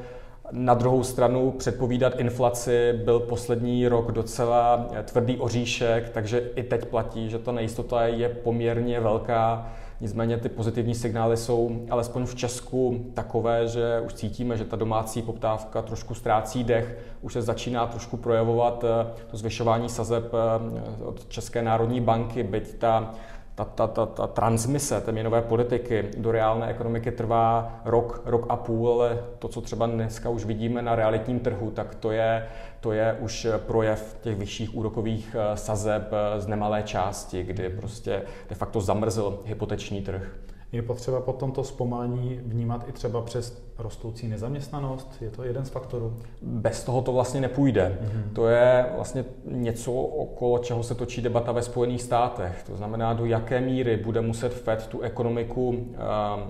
Na 0.53 0.75
druhou 0.75 1.03
stranu 1.03 1.51
předpovídat 1.51 2.21
inflaci 2.21 2.93
byl 3.05 3.21
poslední 3.21 3.89
rok 3.89 4.13
docela 4.13 4.89
tvrdý 5.05 5.39
oříšek, 5.39 6.09
takže 6.09 6.51
i 6.57 6.63
teď 6.63 6.85
platí, 6.85 7.31
že 7.31 7.39
ta 7.39 7.53
nejistota 7.53 8.07
je 8.07 8.29
poměrně 8.29 9.01
velká. 9.01 9.73
Nicméně 10.01 10.37
ty 10.37 10.49
pozitivní 10.49 10.95
signály 10.95 11.37
jsou 11.37 11.87
alespoň 11.91 12.27
v 12.27 12.35
Česku 12.35 13.11
takové, 13.15 13.69
že 13.69 14.03
už 14.07 14.15
cítíme, 14.15 14.57
že 14.57 14.65
ta 14.65 14.77
domácí 14.77 15.23
poptávka 15.23 15.83
trošku 15.83 16.15
ztrácí 16.15 16.65
dech, 16.65 16.99
už 17.21 17.33
se 17.33 17.43
začíná 17.43 17.87
trošku 17.87 18.17
projevovat 18.17 18.85
eh, 18.85 19.07
to 19.31 19.37
zvyšování 19.37 19.89
sazeb 19.89 20.25
eh, 20.35 21.05
od 21.05 21.29
České 21.29 21.63
národní 21.63 22.01
banky, 22.01 22.43
byť 22.43 22.75
ta 22.79 23.15
ta, 23.65 23.87
ta, 23.87 23.87
ta, 23.87 24.07
ta 24.07 24.27
transmise 24.27 25.01
té 25.01 25.13
měnové 25.13 25.43
politiky 25.43 26.09
do 26.17 26.33
reálné 26.33 26.67
ekonomiky 26.67 27.11
trvá 27.11 27.81
rok, 27.85 28.23
rok 28.25 28.47
a 28.49 28.57
půl, 28.57 28.93
ale 28.93 29.19
to, 29.39 29.49
co 29.49 29.61
třeba 29.61 29.87
dneska 29.87 30.29
už 30.31 30.45
vidíme 30.45 30.83
na 30.83 30.97
realitním 30.97 31.41
trhu, 31.41 31.71
tak 31.71 31.95
to 31.95 32.11
je, 32.11 32.47
to 32.81 32.93
je 32.93 33.17
už 33.21 33.47
projev 33.57 34.17
těch 34.21 34.37
vyšších 34.37 34.77
úrokových 34.77 35.37
eh, 35.39 35.57
sazeb 35.57 36.11
z 36.39 36.47
nemalé 36.47 36.83
části, 36.83 37.43
kdy 37.43 37.69
prostě 37.69 38.23
de 38.49 38.55
facto 38.55 38.81
zamrzl 38.81 39.43
hypoteční 39.45 40.03
trh. 40.03 40.37
Je 40.73 40.83
potřeba 40.83 41.21
potom 41.21 41.53
to 41.53 41.65
zpomalení 41.65 42.41
vnímat 42.45 42.89
i 42.89 42.93
třeba 42.93 43.23
přes 43.23 43.63
rostoucí 43.79 44.29
nezaměstnanost? 44.29 45.17
Je 45.21 45.31
to 45.31 45.45
jeden 45.45 45.65
z 45.65 45.69
faktorů? 45.69 46.17
Bez 46.43 46.85
toho 46.85 47.03
to 47.03 47.13
vlastně 47.13 47.41
nepůjde. 47.41 47.99
Mm-hmm. 48.03 48.35
To 48.35 48.49
je 48.49 48.87
vlastně 48.95 49.25
něco, 49.45 49.93
okolo 49.93 50.59
čeho 50.59 50.83
se 50.83 50.95
točí 50.95 51.23
debata 51.23 51.53
ve 51.53 51.63
Spojených 51.63 52.03
státech. 52.03 52.63
To 52.67 52.77
znamená, 52.77 53.13
do 53.13 53.25
jaké 53.25 53.61
míry 53.61 53.97
bude 53.97 54.21
muset 54.21 54.55
Fed 54.55 54.87
tu 54.87 55.01
ekonomiku 55.01 55.69
um, 55.69 55.87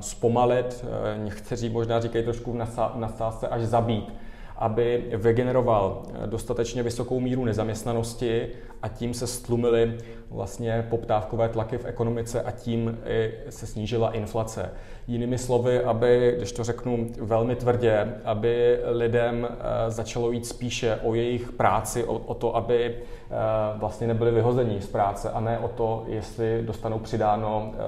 zpomalit, 0.01 0.85
uh, 0.85 1.25
někteří 1.25 1.69
možná 1.69 2.01
říkají 2.01 2.25
trošku 2.25 2.53
v 2.53 2.57
nadsázce 2.95 3.49
až 3.49 3.63
zabít 3.63 4.15
aby 4.61 5.05
vygeneroval 5.13 6.03
dostatečně 6.27 6.83
vysokou 6.83 7.21
míru 7.21 7.45
nezaměstnanosti 7.45 8.49
a 8.83 8.89
tím 8.89 9.15
se 9.15 9.27
stlumily 9.27 9.99
vlastně 10.31 10.87
poptávkové 10.91 11.49
tlaky 11.49 11.79
v 11.79 11.85
ekonomice 11.85 12.43
a 12.43 12.51
tím 12.51 12.99
i 13.07 13.33
se 13.49 13.67
snížila 13.67 14.11
inflace. 14.11 14.71
Jinými 15.07 15.39
slovy, 15.39 15.81
aby, 15.81 16.35
když 16.37 16.53
to 16.53 16.65
řeknu 16.65 17.07
velmi 17.21 17.57
tvrdě, 17.57 18.15
aby 18.25 18.81
lidem 18.85 19.49
eh, 19.51 19.91
začalo 19.91 20.31
jít 20.31 20.47
spíše 20.47 20.99
o 21.03 21.15
jejich 21.15 21.53
práci, 21.53 22.05
o, 22.05 22.15
o 22.15 22.35
to, 22.35 22.57
aby 22.57 22.85
eh, 22.85 23.35
vlastně 23.77 24.07
nebyli 24.07 24.31
vyhození 24.31 24.81
z 24.81 24.87
práce 24.87 25.31
a 25.31 25.41
ne 25.41 25.59
o 25.59 25.69
to, 25.69 26.05
jestli 26.07 26.63
dostanou 26.63 26.99
přidáno 26.99 27.73
eh, 27.75 27.79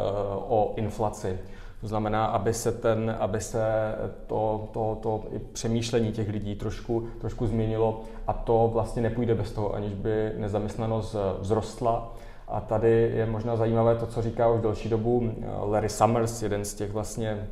o 0.49 0.73
inflaci. 0.77 1.39
To 1.83 1.89
znamená, 1.89 2.27
aby 2.27 2.55
se, 2.55 2.73
ten, 2.73 3.17
aby 3.21 3.41
se 3.41 3.63
to, 4.27 4.69
to, 4.73 4.99
to 5.03 5.25
přemýšlení 5.53 6.13
těch 6.13 6.29
lidí 6.29 6.55
trošku, 6.55 7.09
trošku 7.21 7.47
změnilo 7.47 8.01
a 8.27 8.33
to 8.33 8.71
vlastně 8.73 9.03
nepůjde 9.03 9.35
bez 9.35 9.53
toho, 9.53 9.75
aniž 9.75 9.95
by 9.95 10.33
nezaměstnanost 10.39 11.17
vzrostla. 11.41 12.15
A 12.49 12.61
tady 12.61 13.13
je 13.15 13.27
možná 13.27 13.57
zajímavé 13.57 13.97
to, 13.97 14.07
co 14.07 14.23
říká 14.23 14.49
už 14.51 14.61
delší 14.61 14.89
dobu 14.89 15.33
Larry 15.63 15.89
Summers, 15.89 16.43
jeden 16.43 16.65
z 16.65 16.75
těch 16.75 16.93
vlastně 16.93 17.49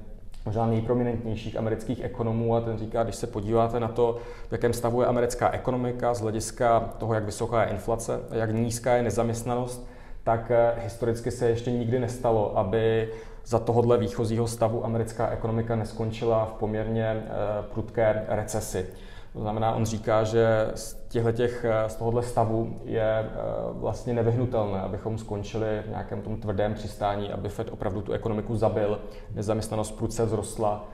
možná 0.46 0.66
nejprominentnějších 0.66 1.56
amerických 1.56 2.04
ekonomů 2.04 2.56
a 2.56 2.60
ten 2.60 2.78
říká, 2.78 3.02
když 3.02 3.16
se 3.16 3.26
podíváte 3.26 3.80
na 3.80 3.88
to, 3.88 4.16
v 4.48 4.52
jakém 4.52 4.72
stavu 4.72 5.00
je 5.00 5.06
americká 5.06 5.50
ekonomika 5.50 6.14
z 6.14 6.20
hlediska 6.20 6.80
toho, 6.98 7.14
jak 7.14 7.24
vysoká 7.24 7.62
je 7.62 7.70
inflace, 7.70 8.20
jak 8.32 8.54
nízká 8.54 8.94
je 8.94 9.02
nezaměstnanost, 9.02 9.86
tak 10.24 10.50
eh, 10.50 10.74
historicky 10.84 11.30
se 11.30 11.48
ještě 11.48 11.72
nikdy 11.72 11.98
nestalo, 11.98 12.58
aby 12.58 13.08
za 13.46 13.58
tohohle 13.58 13.98
výchozího 13.98 14.48
stavu 14.48 14.84
americká 14.84 15.28
ekonomika 15.28 15.76
neskončila 15.76 16.44
v 16.46 16.52
poměrně 16.52 17.06
eh, 17.06 17.26
prudké 17.72 18.24
recesi. 18.28 18.86
To 19.32 19.40
znamená, 19.40 19.74
on 19.74 19.86
říká, 19.86 20.24
že 20.24 20.70
z, 20.74 20.96
těch, 21.32 21.64
eh, 21.64 21.88
z 21.88 21.94
tohohle 21.94 22.22
stavu 22.22 22.80
je 22.84 23.18
eh, 23.18 23.26
vlastně 23.72 24.14
nevyhnutelné, 24.14 24.80
abychom 24.80 25.18
skončili 25.18 25.82
v 25.86 25.90
nějakém 25.90 26.22
tom 26.22 26.36
tvrdém 26.36 26.74
přistání, 26.74 27.32
aby 27.32 27.48
Fed 27.48 27.72
opravdu 27.72 28.02
tu 28.02 28.12
ekonomiku 28.12 28.56
zabil, 28.56 29.00
nezaměstnanost 29.34 29.90
prudce 29.90 30.26
vzrostla. 30.26 30.88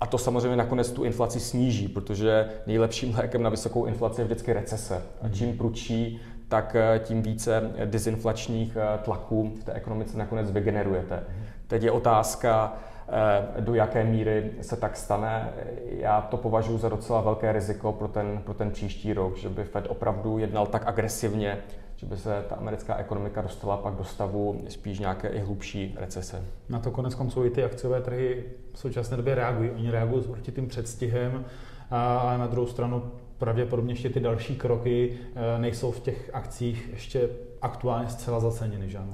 A 0.00 0.06
to 0.06 0.18
samozřejmě 0.18 0.56
nakonec 0.56 0.90
tu 0.90 1.04
inflaci 1.04 1.40
sníží, 1.40 1.88
protože 1.88 2.48
nejlepším 2.66 3.14
lékem 3.16 3.42
na 3.42 3.50
vysokou 3.50 3.84
inflaci 3.84 4.20
je 4.20 4.24
vždycky 4.24 4.52
recese. 4.52 5.02
A 5.22 5.28
čím 5.28 5.58
prudší, 5.58 6.20
tak 6.48 6.76
tím 6.98 7.22
více 7.22 7.70
dezinflačních 7.84 8.76
tlaků 9.02 9.52
v 9.60 9.64
té 9.64 9.72
ekonomice 9.72 10.18
nakonec 10.18 10.50
vygenerujete. 10.50 11.22
Teď 11.72 11.82
je 11.82 11.90
otázka, 11.90 12.72
eh, 13.08 13.60
do 13.60 13.74
jaké 13.74 14.04
míry 14.04 14.50
se 14.60 14.76
tak 14.76 14.96
stane. 14.96 15.52
Já 15.84 16.20
to 16.20 16.36
považuji 16.36 16.78
za 16.78 16.88
docela 16.88 17.20
velké 17.20 17.52
riziko 17.52 17.92
pro 17.92 18.08
ten, 18.08 18.40
pro 18.44 18.54
ten 18.54 18.70
příští 18.70 19.12
rok, 19.12 19.36
že 19.36 19.48
by 19.48 19.64
Fed 19.64 19.86
opravdu 19.88 20.38
jednal 20.38 20.66
tak 20.66 20.86
agresivně, 20.86 21.58
že 21.96 22.06
by 22.06 22.16
se 22.16 22.44
ta 22.48 22.54
americká 22.54 22.96
ekonomika 22.96 23.42
dostala 23.42 23.76
pak 23.76 23.94
do 23.94 24.04
stavu 24.04 24.64
spíš 24.68 24.98
nějaké 24.98 25.28
i 25.28 25.38
hlubší 25.38 25.96
recese. 25.98 26.44
Na 26.68 26.78
to 26.78 26.90
konec 26.90 27.14
konců 27.14 27.44
i 27.44 27.50
ty 27.50 27.64
akciové 27.64 28.00
trhy 28.00 28.44
v 28.72 28.78
současné 28.78 29.16
době 29.16 29.34
reagují. 29.34 29.70
Oni 29.70 29.90
reagují 29.90 30.22
s 30.22 30.26
určitým 30.26 30.68
předstihem, 30.68 31.44
ale 31.90 32.38
na 32.38 32.46
druhou 32.46 32.66
stranu 32.66 33.10
pravděpodobně 33.38 33.92
ještě 33.92 34.10
ty 34.10 34.20
další 34.20 34.56
kroky 34.56 35.12
eh, 35.34 35.58
nejsou 35.58 35.90
v 35.90 36.00
těch 36.00 36.30
akcích 36.32 36.88
ještě 36.92 37.28
aktuálně 37.62 38.08
zcela 38.08 38.40
zaceněny, 38.40 38.90
že 38.90 38.98
ano? 38.98 39.12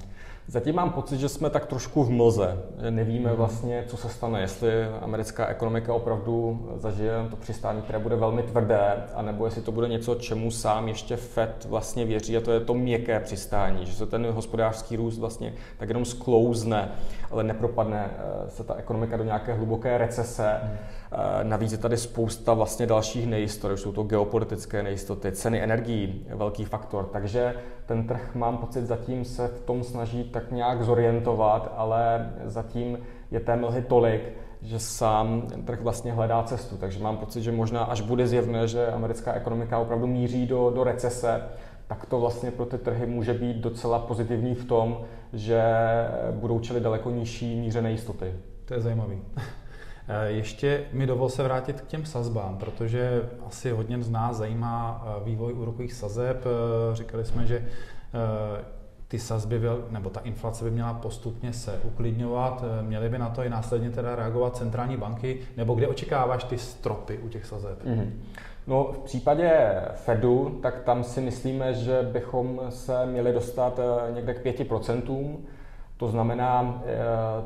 Zatím 0.50 0.74
mám 0.74 0.90
pocit, 0.90 1.18
že 1.18 1.28
jsme 1.28 1.50
tak 1.50 1.66
trošku 1.66 2.04
v 2.04 2.10
mlze. 2.10 2.58
Nevíme 2.90 3.28
hmm. 3.28 3.38
vlastně, 3.38 3.84
co 3.86 3.96
se 3.96 4.08
stane, 4.08 4.40
jestli 4.40 4.84
americká 5.00 5.46
ekonomika 5.46 5.94
opravdu 5.94 6.66
zažije 6.76 7.12
to 7.30 7.36
přistání, 7.36 7.82
které 7.82 7.98
bude 7.98 8.16
velmi 8.16 8.42
tvrdé, 8.42 9.04
anebo 9.14 9.44
jestli 9.44 9.62
to 9.62 9.72
bude 9.72 9.88
něco, 9.88 10.14
čemu 10.14 10.50
sám 10.50 10.88
ještě 10.88 11.16
Fed 11.16 11.66
vlastně 11.68 12.04
věří, 12.04 12.36
a 12.36 12.40
to 12.40 12.52
je 12.52 12.60
to 12.60 12.74
měkké 12.74 13.20
přistání, 13.20 13.86
že 13.86 13.92
se 13.92 14.06
ten 14.06 14.26
hospodářský 14.30 14.96
růst 14.96 15.18
vlastně 15.18 15.54
tak 15.78 15.88
jenom 15.88 16.04
sklouzne, 16.04 16.88
ale 17.30 17.44
nepropadne 17.44 18.10
eh, 18.10 18.50
se 18.50 18.64
ta 18.64 18.74
ekonomika 18.74 19.16
do 19.16 19.24
nějaké 19.24 19.52
hluboké 19.52 19.98
recese. 19.98 20.60
Hmm. 20.62 20.76
Eh, 21.12 21.44
navíc 21.44 21.72
je 21.72 21.78
tady 21.78 21.96
spousta 21.96 22.54
vlastně 22.54 22.86
dalších 22.86 23.26
nejistot, 23.26 23.78
jsou 23.78 23.92
to 23.92 24.02
geopolitické 24.02 24.82
nejistoty, 24.82 25.32
ceny 25.32 25.62
energií, 25.62 26.26
velký 26.34 26.64
faktor, 26.64 27.08
takže 27.12 27.54
ten 27.88 28.06
trh, 28.06 28.34
mám 28.34 28.56
pocit, 28.56 28.86
zatím 28.86 29.24
se 29.24 29.48
v 29.48 29.60
tom 29.60 29.82
snaží 29.82 30.24
tak 30.24 30.50
nějak 30.50 30.82
zorientovat, 30.82 31.72
ale 31.76 32.32
zatím 32.44 32.98
je 33.30 33.40
té 33.40 33.56
mlhy 33.56 33.82
tolik, 33.82 34.32
že 34.62 34.78
sám 34.78 35.42
trh 35.64 35.82
vlastně 35.82 36.12
hledá 36.12 36.42
cestu. 36.42 36.76
Takže 36.76 37.02
mám 37.02 37.16
pocit, 37.16 37.42
že 37.42 37.52
možná 37.52 37.84
až 37.84 38.00
bude 38.00 38.26
zjevné, 38.26 38.68
že 38.68 38.86
americká 38.86 39.32
ekonomika 39.32 39.78
opravdu 39.78 40.06
míří 40.06 40.46
do, 40.46 40.70
do 40.70 40.84
recese, 40.84 41.42
tak 41.86 42.06
to 42.06 42.20
vlastně 42.20 42.50
pro 42.50 42.66
ty 42.66 42.78
trhy 42.78 43.06
může 43.06 43.34
být 43.34 43.56
docela 43.56 43.98
pozitivní 43.98 44.54
v 44.54 44.64
tom, 44.64 45.00
že 45.32 45.62
budou 46.32 46.60
čelit 46.60 46.82
daleko 46.82 47.10
nižší 47.10 47.60
míře 47.60 47.82
nejistoty. 47.82 48.34
To 48.64 48.74
je 48.74 48.80
zajímavý. 48.80 49.22
Eh, 50.08 50.30
ještě 50.30 50.84
mi 50.92 51.06
dovol 51.06 51.28
se 51.28 51.42
vrátit 51.42 51.80
k 51.80 51.86
těm 51.86 52.04
sazbám, 52.04 52.56
protože 52.56 53.28
asi 53.46 53.70
hodně 53.70 54.02
z 54.02 54.10
nás 54.10 54.36
zajímá 54.36 55.06
eh, 55.06 55.24
vývoj 55.24 55.52
úrokových 55.52 55.92
sazeb. 55.92 56.44
Eh, 56.46 56.96
říkali 56.96 57.24
jsme, 57.24 57.46
že 57.46 57.64
ty 59.08 59.18
sazby, 59.18 59.60
nebo 59.90 60.10
ta 60.10 60.20
inflace 60.20 60.64
by 60.64 60.70
měla 60.70 60.94
postupně 60.94 61.52
se 61.52 61.80
uklidňovat, 61.84 62.64
měly 62.82 63.08
by 63.08 63.18
na 63.18 63.28
to 63.28 63.42
i 63.42 63.48
následně 63.48 63.90
teda 63.90 64.16
reagovat 64.16 64.56
centrální 64.56 64.96
banky, 64.96 65.40
nebo 65.56 65.74
kde 65.74 65.88
očekáváš 65.88 66.44
ty 66.44 66.58
stropy 66.58 67.18
u 67.18 67.28
těch 67.28 67.46
sazeb? 67.46 67.84
Mm-hmm. 67.84 68.10
No, 68.66 68.84
v 68.84 68.98
případě 68.98 69.74
Fedu, 69.94 70.58
tak 70.62 70.80
tam 70.80 71.04
si 71.04 71.20
myslíme, 71.20 71.74
že 71.74 72.08
bychom 72.12 72.60
se 72.68 73.06
měli 73.06 73.32
dostat 73.32 73.80
někde 74.14 74.34
k 74.34 74.44
5%. 74.44 75.36
To 75.98 76.08
znamená, 76.08 76.82
eh, 76.86 76.96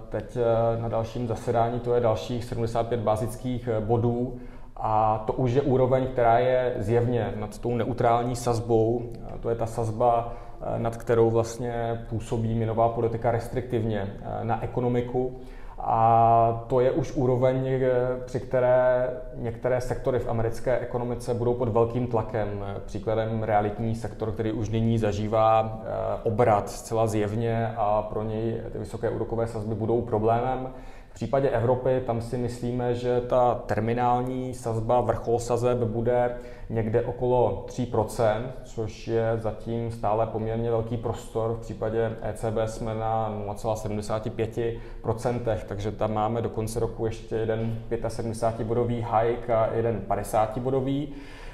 teď 0.08 0.36
eh, 0.36 0.80
na 0.82 0.88
dalším 0.88 1.28
zasedání 1.28 1.80
to 1.80 1.94
je 1.94 2.00
dalších 2.00 2.44
75 2.44 3.00
bázických 3.00 3.68
eh, 3.68 3.80
bodů 3.80 4.36
a 4.76 5.24
to 5.26 5.32
už 5.32 5.52
je 5.52 5.62
úroveň, 5.62 6.06
která 6.06 6.38
je 6.38 6.74
zjevně 6.78 7.32
nad 7.36 7.58
tou 7.58 7.76
neutrální 7.76 8.36
sazbou. 8.36 9.02
To 9.40 9.50
je 9.50 9.56
ta 9.56 9.66
sazba, 9.66 10.32
nad 10.78 10.96
kterou 10.96 11.30
vlastně 11.30 12.04
působí 12.08 12.54
měnová 12.54 12.88
politika 12.88 13.30
restriktivně 13.30 14.12
na 14.42 14.62
ekonomiku. 14.64 15.40
A 15.78 16.64
to 16.68 16.80
je 16.80 16.90
už 16.90 17.12
úroveň, 17.12 17.80
při 18.24 18.40
které 18.40 19.10
některé 19.34 19.80
sektory 19.80 20.18
v 20.18 20.28
americké 20.28 20.78
ekonomice 20.78 21.34
budou 21.34 21.54
pod 21.54 21.68
velkým 21.68 22.06
tlakem. 22.06 22.64
Příkladem 22.86 23.42
realitní 23.42 23.94
sektor, 23.94 24.32
který 24.32 24.52
už 24.52 24.68
nyní 24.68 24.98
zažívá 24.98 25.80
eh, 25.82 25.88
obrat 26.22 26.70
zcela 26.70 27.06
zjevně 27.06 27.74
a 27.76 28.02
pro 28.02 28.22
něj 28.22 28.60
ty 28.72 28.78
vysoké 28.78 29.10
úrokové 29.10 29.46
sazby 29.46 29.74
budou 29.74 30.02
problémem. 30.02 30.68
V 31.12 31.14
případě 31.14 31.50
Evropy 31.50 32.02
tam 32.06 32.20
si 32.20 32.38
myslíme, 32.38 32.94
že 32.94 33.20
ta 33.20 33.54
terminální 33.54 34.54
sazba, 34.54 35.00
vrchol 35.00 35.38
sazeb 35.38 35.78
bude 35.78 36.34
někde 36.70 37.02
okolo 37.02 37.66
3%, 37.68 38.42
což 38.64 39.08
je 39.08 39.32
zatím 39.36 39.90
stále 39.90 40.26
poměrně 40.26 40.70
velký 40.70 40.96
prostor. 40.96 41.52
V 41.52 41.60
případě 41.60 42.16
ECB 42.22 42.56
jsme 42.66 42.94
na 42.94 43.34
0,75%, 43.46 45.58
takže 45.68 45.92
tam 45.92 46.14
máme 46.14 46.42
do 46.42 46.48
konce 46.48 46.80
roku 46.80 47.06
ještě 47.06 47.36
jeden 47.36 47.78
75-bodový 47.90 48.96
hike 48.96 49.54
a 49.54 49.68
jeden 49.74 50.02
50-bodový. 50.08 51.08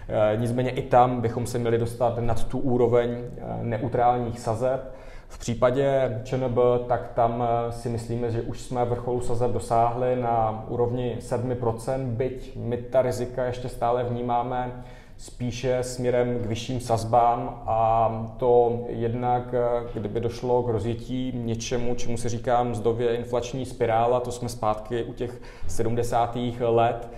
E, 0.08 0.36
nicméně 0.36 0.70
i 0.70 0.82
tam 0.82 1.20
bychom 1.20 1.46
se 1.46 1.58
měli 1.58 1.78
dostat 1.78 2.18
nad 2.18 2.44
tu 2.44 2.58
úroveň 2.58 3.10
e, 3.10 3.24
neutrálních 3.62 4.40
sazeb. 4.40 4.94
V 5.28 5.38
případě 5.38 6.20
ČNB, 6.25 6.58
tak 6.88 7.12
tam 7.14 7.44
eh, 7.49 7.73
si 7.73 7.88
myslíme, 7.88 8.30
že 8.30 8.42
už 8.42 8.61
jsme 8.61 8.85
vrcholu 8.85 9.20
sazeb 9.20 9.50
dosáhli 9.50 10.16
na 10.16 10.64
úrovni 10.68 11.16
7%, 11.20 12.06
byť 12.06 12.56
my 12.56 12.76
ta 12.76 13.02
rizika 13.02 13.44
ještě 13.44 13.68
stále 13.68 14.04
vnímáme 14.04 14.85
spíše 15.18 15.78
směrem 15.82 16.38
k 16.38 16.47
vyšším 16.47 16.80
sazbám 16.80 17.62
a 17.66 18.11
to 18.37 18.80
jednak, 18.88 19.54
eh, 19.54 19.87
kdyby 19.94 20.20
došlo 20.20 20.62
k 20.62 20.68
rozjetí 20.68 21.32
něčemu, 21.35 21.94
čemu 21.94 22.16
se 22.16 22.28
říká 22.28 22.62
mzdově 22.62 23.16
inflační 23.16 23.66
spirála, 23.66 24.20
to 24.20 24.32
jsme 24.32 24.49
zpátky 24.49 25.04
u 25.04 25.12
těch 25.12 25.40
70. 25.66 26.61
let, 26.61 27.08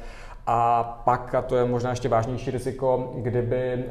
a 0.53 0.83
pak, 1.05 1.35
a 1.35 1.43
to 1.43 1.57
je 1.57 1.65
možná 1.65 1.91
ještě 1.91 2.09
vážnější 2.09 2.51
riziko, 2.51 3.13
kdyby 3.17 3.73
eh, 3.73 3.85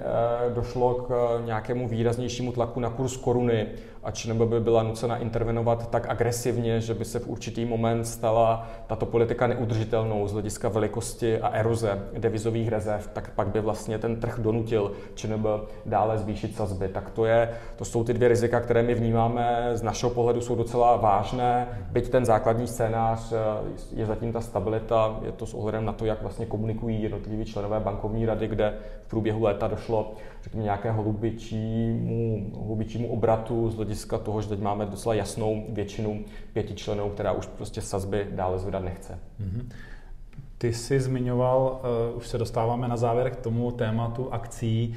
došlo 0.53 0.93
k 0.93 1.41
nějakému 1.45 1.87
výraznějšímu 1.87 2.51
tlaku 2.51 2.79
na 2.79 2.89
kurz 2.89 3.17
koruny, 3.17 3.67
ač 4.03 4.25
nebo 4.25 4.45
by 4.45 4.59
byla 4.59 4.83
nucena 4.83 5.17
intervenovat 5.17 5.89
tak 5.89 6.09
agresivně, 6.09 6.81
že 6.81 6.93
by 6.93 7.05
se 7.05 7.19
v 7.19 7.27
určitý 7.27 7.65
moment 7.65 8.05
stala 8.05 8.67
tato 8.87 9.05
politika 9.05 9.47
neudržitelnou 9.47 10.27
z 10.27 10.33
hlediska 10.33 10.69
velikosti 10.69 11.39
a 11.39 11.47
eroze 11.49 11.99
devizových 12.17 12.69
rezerv, 12.69 13.07
tak 13.13 13.29
pak 13.35 13.47
by 13.47 13.61
vlastně 13.61 13.97
ten 13.97 14.15
trh 14.15 14.39
donutil 14.39 14.91
ČNB 15.15 15.45
dále 15.85 16.17
zvýšit 16.17 16.55
sazby. 16.55 16.87
Tak 16.87 17.09
to, 17.09 17.25
je, 17.25 17.49
to 17.75 17.85
jsou 17.85 18.03
ty 18.03 18.13
dvě 18.13 18.27
rizika, 18.27 18.59
které 18.59 18.83
my 18.83 18.93
vnímáme 18.93 19.69
z 19.73 19.81
našeho 19.81 20.09
pohledu 20.09 20.41
jsou 20.41 20.55
docela 20.55 20.95
vážné, 20.95 21.67
byť 21.91 22.09
ten 22.09 22.25
základní 22.25 22.67
scénář 22.67 23.31
eh, 23.31 23.35
je 23.95 24.05
zatím 24.05 24.31
ta 24.31 24.41
stabilita, 24.41 25.19
je 25.25 25.31
to 25.31 25.45
s 25.45 25.53
ohledem 25.53 25.85
na 25.85 25.93
to, 25.93 26.05
jak 26.05 26.21
vlastně 26.21 26.45
komunikují 26.49 27.03
jednotliví 27.03 27.45
členové 27.45 27.79
bankovní 27.79 28.25
rady, 28.25 28.47
kde 28.47 28.73
v 29.05 29.09
průběhu 29.09 29.43
léta 29.43 29.67
došlo 29.67 30.13
řekněme, 30.43 30.63
nějakého 30.63 31.03
hlubičímu, 31.03 32.51
hlubičímu 32.65 33.07
obratu 33.07 33.69
z 33.69 33.75
hlediska 33.75 34.17
toho, 34.17 34.41
že 34.41 34.49
teď 34.49 34.59
máme 34.59 34.85
docela 34.85 35.15
jasnou 35.15 35.63
většinu 35.69 36.23
pěti 36.53 36.75
členů, 36.75 37.09
která 37.09 37.31
už 37.31 37.45
prostě 37.45 37.81
sazby 37.81 38.27
dále 38.31 38.59
zvedat 38.59 38.83
nechce. 38.83 39.19
Mm-hmm. 39.41 39.65
Ty 40.57 40.73
jsi 40.73 40.99
zmiňoval, 40.99 41.81
uh, 42.11 42.17
už 42.17 42.27
se 42.27 42.37
dostáváme 42.37 42.87
na 42.87 42.97
závěr 42.97 43.29
k 43.29 43.35
tomu 43.35 43.71
tématu 43.71 44.33
akcí, 44.33 44.95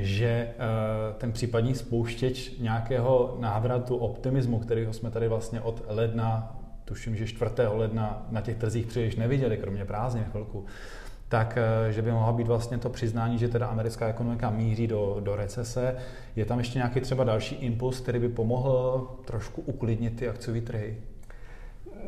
že 0.00 0.48
uh, 0.54 1.16
ten 1.18 1.32
případní 1.32 1.74
spouštěč 1.74 2.58
nějakého 2.58 3.36
návratu 3.40 3.96
optimismu, 3.96 4.58
kterého 4.58 4.92
jsme 4.92 5.10
tady 5.10 5.28
vlastně 5.28 5.60
od 5.60 5.82
ledna, 5.88 6.59
tuším, 6.90 7.16
že 7.16 7.26
4. 7.26 7.50
ledna 7.72 8.26
na 8.30 8.40
těch 8.40 8.56
trzích 8.56 8.86
příliš 8.86 9.16
neviděli, 9.16 9.56
kromě 9.56 9.84
prázdnin 9.84 10.24
chvilku, 10.24 10.64
tak 11.28 11.58
eh, 11.58 11.92
že 11.92 12.02
by 12.02 12.12
mohla 12.12 12.32
být 12.32 12.46
vlastně 12.46 12.78
to 12.78 12.90
přiznání, 12.90 13.38
že 13.38 13.48
teda 13.48 13.66
americká 13.66 14.08
ekonomika 14.08 14.50
míří 14.50 14.86
do, 14.86 15.16
do 15.20 15.36
recese. 15.36 15.96
Je 16.36 16.44
tam 16.44 16.58
ještě 16.58 16.78
nějaký 16.78 17.00
třeba 17.00 17.24
další 17.24 17.54
impuls, 17.54 18.00
který 18.00 18.18
by 18.18 18.28
pomohl 18.28 19.08
trošku 19.24 19.62
uklidnit 19.62 20.16
ty 20.16 20.28
akciové 20.28 20.60
trhy? 20.60 20.96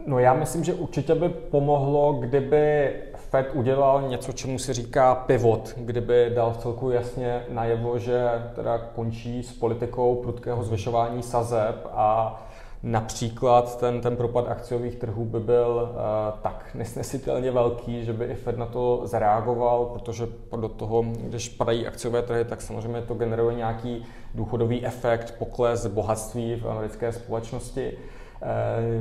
No 0.07 0.19
já 0.19 0.35
myslím, 0.35 0.65
že 0.65 0.75
určitě 0.75 1.15
by 1.15 1.29
pomohlo, 1.29 2.13
kdyby 2.13 2.93
Fed 3.15 3.51
udělal 3.55 4.09
něco, 4.09 4.33
čemu 4.33 4.59
se 4.59 4.75
říká 4.75 5.15
pivot, 5.15 5.75
kdyby 5.77 6.33
dal 6.35 6.53
v 6.53 6.57
celku 6.57 6.91
jasně 6.91 7.43
najevo, 7.49 7.99
že 7.99 8.29
teda 8.55 8.79
končí 8.79 9.43
s 9.43 9.53
politikou 9.53 10.15
prudkého 10.15 10.63
zvyšování 10.65 11.23
sazeb 11.23 11.87
a 11.93 12.39
Například 12.83 13.81
ten, 13.81 14.01
ten 14.01 14.17
propad 14.17 14.49
akciových 14.49 14.97
trhů 14.97 15.25
by 15.25 15.41
byl 15.41 15.91
uh, 15.91 16.41
tak 16.41 16.71
nesnesitelně 16.75 17.51
velký, 17.51 18.05
že 18.05 18.13
by 18.13 18.25
i 18.25 18.35
Fed 18.35 18.59
na 18.59 18.67
to 18.67 19.01
zareagoval, 19.05 19.85
protože 19.85 20.27
do 20.57 20.69
toho, 20.69 21.03
když 21.03 21.49
padají 21.49 21.87
akciové 21.87 22.23
trhy, 22.23 22.45
tak 22.45 22.61
samozřejmě 22.61 23.03
to 23.03 23.15
generuje 23.15 23.57
nějaký 23.57 24.05
důchodový 24.35 24.87
efekt, 24.87 25.35
pokles 25.39 25.87
bohatství 25.87 26.57
v 26.57 26.71
americké 26.71 27.13
společnosti. 27.13 27.93
Eh, 27.93 28.22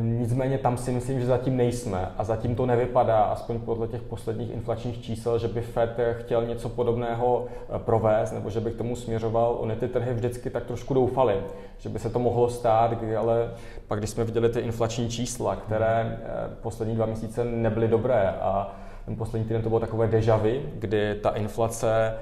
nicméně 0.01 0.57
tam 0.57 0.77
si 0.77 0.91
myslím, 0.91 1.19
že 1.19 1.25
zatím 1.25 1.57
nejsme 1.57 2.11
a 2.17 2.23
zatím 2.23 2.55
to 2.55 2.65
nevypadá, 2.65 3.23
aspoň 3.23 3.59
podle 3.59 3.87
těch 3.87 4.01
posledních 4.01 4.51
inflačních 4.51 5.01
čísel, 5.03 5.39
že 5.39 5.47
by 5.47 5.61
Fed 5.61 5.97
chtěl 6.19 6.45
něco 6.45 6.69
podobného 6.69 7.45
eh, 7.45 7.79
provést 7.79 8.31
nebo 8.31 8.49
že 8.49 8.59
by 8.59 8.71
k 8.71 8.77
tomu 8.77 8.95
směřoval. 8.95 9.57
Ony 9.59 9.75
ty 9.75 9.87
trhy 9.87 10.13
vždycky 10.13 10.49
tak 10.49 10.65
trošku 10.65 10.93
doufali, 10.93 11.35
že 11.77 11.89
by 11.89 11.99
se 11.99 12.09
to 12.09 12.19
mohlo 12.19 12.49
stát, 12.49 12.91
ale 13.17 13.51
pak 13.87 13.99
když 13.99 14.09
jsme 14.09 14.23
viděli 14.23 14.49
ty 14.49 14.59
inflační 14.59 15.09
čísla, 15.09 15.55
které 15.55 16.19
eh, 16.23 16.27
poslední 16.61 16.95
dva 16.95 17.05
měsíce 17.05 17.45
nebyly 17.45 17.87
dobré 17.87 18.29
a 18.41 18.75
ten 19.05 19.15
poslední 19.15 19.47
týden 19.47 19.61
to 19.61 19.69
bylo 19.69 19.79
takové 19.79 20.07
deja 20.07 20.37
vu, 20.37 20.49
kdy 20.73 21.15
ta 21.15 21.29
inflace 21.29 22.13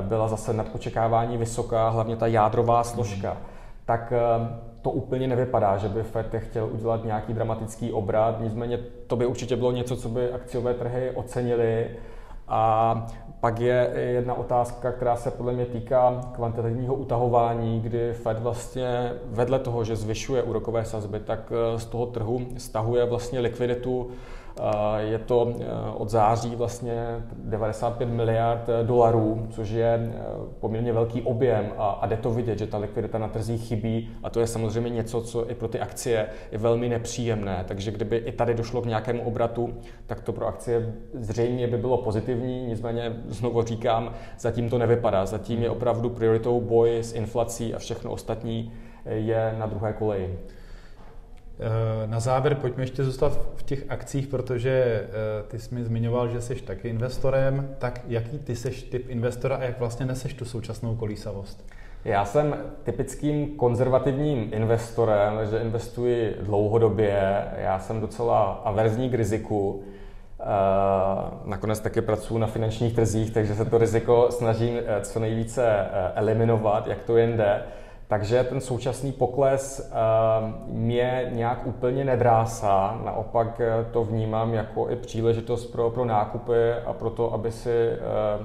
byla 0.00 0.28
zase 0.28 0.52
nad 0.52 0.66
očekávání 0.74 1.36
vysoká, 1.36 1.88
hlavně 1.88 2.16
ta 2.16 2.26
jádrová 2.26 2.84
složka, 2.84 3.30
hmm. 3.30 3.40
Tak 3.92 4.12
to 4.82 4.90
úplně 4.90 5.26
nevypadá, 5.26 5.76
že 5.76 5.88
by 5.88 6.02
Fed 6.02 6.26
chtěl 6.38 6.68
udělat 6.72 7.04
nějaký 7.04 7.32
dramatický 7.32 7.92
obrat, 7.92 8.40
nicméně 8.40 8.78
to 9.06 9.16
by 9.16 9.26
určitě 9.26 9.56
bylo 9.56 9.72
něco, 9.72 9.96
co 9.96 10.08
by 10.08 10.32
akciové 10.32 10.74
trhy 10.74 11.10
ocenily. 11.14 11.90
A 12.48 13.06
pak 13.40 13.60
je 13.60 13.90
jedna 13.94 14.34
otázka, 14.34 14.92
která 14.92 15.16
se 15.16 15.30
podle 15.30 15.52
mě 15.52 15.66
týká 15.66 16.20
kvantitativního 16.32 16.94
utahování, 16.94 17.80
kdy 17.80 18.12
Fed 18.12 18.38
vlastně 18.38 19.12
vedle 19.26 19.58
toho, 19.58 19.84
že 19.84 19.96
zvyšuje 19.96 20.42
úrokové 20.42 20.84
sazby, 20.84 21.20
tak 21.20 21.52
z 21.76 21.84
toho 21.84 22.06
trhu 22.06 22.40
stahuje 22.58 23.04
vlastně 23.04 23.40
likviditu 23.40 24.10
je 24.98 25.18
to 25.18 25.54
eh, 25.60 25.64
od 25.94 26.10
září 26.10 26.56
vlastně 26.56 27.22
95 27.36 28.06
miliard 28.06 28.68
eh, 28.68 28.84
dolarů, 28.84 29.46
což 29.50 29.70
je 29.70 30.12
eh, 30.14 30.22
poměrně 30.60 30.92
velký 30.92 31.22
objem 31.22 31.72
a, 31.78 32.06
jde 32.06 32.16
to 32.16 32.30
vidět, 32.30 32.58
že 32.58 32.66
ta 32.66 32.78
likvidita 32.78 33.18
na 33.18 33.28
trzích 33.28 33.62
chybí 33.68 34.10
a 34.22 34.30
to 34.30 34.40
je 34.40 34.46
samozřejmě 34.46 34.90
něco, 34.90 35.20
co 35.20 35.50
i 35.50 35.54
pro 35.54 35.68
ty 35.68 35.80
akcie 35.80 36.26
je 36.52 36.58
velmi 36.58 36.88
nepříjemné. 36.88 37.64
Takže 37.68 37.90
kdyby 37.90 38.16
i 38.16 38.32
tady 38.32 38.54
došlo 38.54 38.82
k 38.82 38.86
nějakému 38.86 39.22
obratu, 39.22 39.74
tak 40.06 40.20
to 40.20 40.32
pro 40.32 40.46
akcie 40.46 40.94
zřejmě 41.14 41.66
by 41.66 41.78
bylo 41.78 41.98
pozitivní, 41.98 42.66
nicméně 42.66 43.16
znovu 43.28 43.62
říkám, 43.62 44.12
zatím 44.38 44.70
to 44.70 44.78
nevypadá. 44.78 45.26
Zatím 45.26 45.62
je 45.62 45.70
opravdu 45.70 46.10
prioritou 46.10 46.60
boj 46.60 46.98
s 46.98 47.12
inflací 47.12 47.74
a 47.74 47.78
všechno 47.78 48.10
ostatní 48.10 48.72
je 49.04 49.54
na 49.58 49.66
druhé 49.66 49.92
koleji. 49.92 50.38
Eh, 51.60 52.06
na 52.06 52.20
závěr 52.20 52.54
pojďme 52.54 52.82
ještě 52.82 53.04
zůstat 53.04 53.38
v 53.56 53.62
těch 53.62 53.84
akcích, 53.88 54.26
protože 54.26 54.70
eh, 54.70 55.08
ty 55.48 55.58
jsi 55.58 55.74
mi 55.74 55.84
zmiňoval, 55.84 56.28
že 56.28 56.40
jsi 56.40 56.54
taky 56.54 56.88
investorem. 56.88 57.68
Tak 57.78 58.00
jaký 58.08 58.38
ty 58.38 58.56
seš 58.56 58.82
typ 58.82 59.04
investora 59.08 59.56
a 59.56 59.62
jak 59.62 59.78
vlastně 59.78 60.06
neseš 60.06 60.34
tu 60.34 60.44
současnou 60.44 60.96
kolísavost? 60.96 61.64
Já 62.04 62.24
jsem 62.24 62.56
typickým 62.82 63.56
konzervativním 63.56 64.48
investorem, 64.52 65.46
že 65.50 65.58
investuji 65.58 66.36
dlouhodobě. 66.42 67.44
Já 67.56 67.78
jsem 67.78 68.00
docela 68.00 68.62
averzní 68.64 69.10
k 69.10 69.14
riziku. 69.14 69.82
Eh, 70.40 70.44
nakonec 71.44 71.80
taky 71.80 72.00
pracuji 72.00 72.38
na 72.38 72.46
finančních 72.46 72.94
trzích, 72.94 73.30
takže 73.30 73.54
se 73.54 73.64
to 73.64 73.78
riziko 73.78 74.26
snažím 74.30 74.74
co 75.00 75.20
nejvíce 75.20 75.86
eliminovat, 76.14 76.86
jak 76.86 77.02
to 77.02 77.16
jen 77.16 77.36
jde. 77.36 77.62
Takže 78.12 78.44
ten 78.44 78.60
současný 78.60 79.12
pokles 79.12 79.92
mě 80.66 81.30
nějak 81.32 81.66
úplně 81.66 82.04
nedrásá, 82.04 83.00
naopak 83.04 83.60
to 83.92 84.04
vnímám 84.04 84.54
jako 84.54 84.90
i 84.90 84.96
příležitost 84.96 85.66
pro, 85.66 85.90
pro 85.90 86.04
nákupy 86.04 86.72
a 86.86 86.92
pro 86.92 87.10
to, 87.10 87.32
aby 87.32 87.52
si 87.52 87.90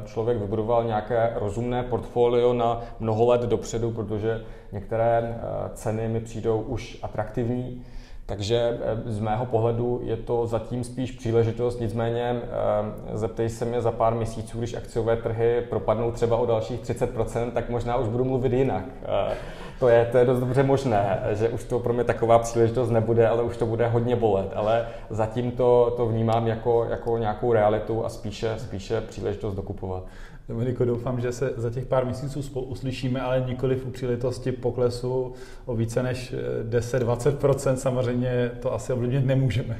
člověk 0.05 0.37
vybudoval 0.37 0.83
nějaké 0.83 1.31
rozumné 1.35 1.83
portfolio 1.83 2.53
na 2.53 2.81
mnoho 2.99 3.25
let 3.25 3.41
dopředu, 3.41 3.91
protože 3.91 4.41
některé 4.71 5.39
ceny 5.73 6.07
mi 6.07 6.19
přijdou 6.19 6.61
už 6.61 6.99
atraktivní. 7.03 7.85
Takže 8.27 8.79
eh, 8.81 9.11
z 9.11 9.19
mého 9.19 9.45
pohledu 9.45 9.99
je 10.03 10.17
to 10.17 10.47
zatím 10.47 10.83
spíš 10.83 11.11
příležitost, 11.11 11.79
nicméně 11.79 12.41
eh, 12.43 13.17
zeptej 13.17 13.49
se 13.49 13.65
mě 13.65 13.81
za 13.81 13.91
pár 13.91 14.15
měsíců, 14.15 14.57
když 14.57 14.73
akciové 14.73 15.15
trhy 15.15 15.65
propadnou 15.69 16.11
třeba 16.11 16.37
o 16.37 16.45
dalších 16.45 16.81
30%, 16.81 17.51
tak 17.51 17.69
možná 17.69 17.97
už 17.97 18.07
budu 18.07 18.23
mluvit 18.23 18.53
jinak. 18.53 18.83
Eh, 19.03 19.35
to 19.79 19.87
je, 19.87 20.05
to 20.11 20.17
je 20.17 20.25
dost 20.25 20.39
dobře 20.39 20.63
možné, 20.63 21.23
že 21.31 21.49
už 21.49 21.63
to 21.63 21.79
pro 21.79 21.93
mě 21.93 22.03
taková 22.03 22.39
příležitost 22.39 22.89
nebude, 22.89 23.27
ale 23.27 23.43
už 23.43 23.57
to 23.57 23.65
bude 23.65 23.87
hodně 23.87 24.15
bolet. 24.15 24.51
Ale 24.55 24.87
zatím 25.09 25.51
to, 25.51 25.93
to 25.97 26.05
vnímám 26.05 26.47
jako, 26.47 26.85
jako 26.89 27.17
nějakou 27.17 27.53
realitu 27.53 28.05
a 28.05 28.09
spíše, 28.09 28.55
spíše 28.57 29.01
příležitost 29.01 29.55
dokupovat. 29.55 30.03
Dominiko, 30.49 30.85
doufám, 30.85 31.21
že 31.21 31.31
se 31.31 31.53
za 31.57 31.69
těch 31.69 31.85
pár 31.85 32.05
měsíců 32.05 32.41
spolu 32.41 32.65
uslyšíme, 32.65 33.21
ale 33.21 33.43
nikoli 33.47 33.75
v 33.75 33.91
příležitosti 33.91 34.51
poklesu 34.51 35.33
o 35.65 35.75
více 35.75 36.03
než 36.03 36.35
10-20%. 36.69 37.75
Samozřejmě 37.75 38.51
to 38.59 38.73
asi 38.73 38.93
ovlivnit 38.93 39.25
nemůžeme, 39.25 39.77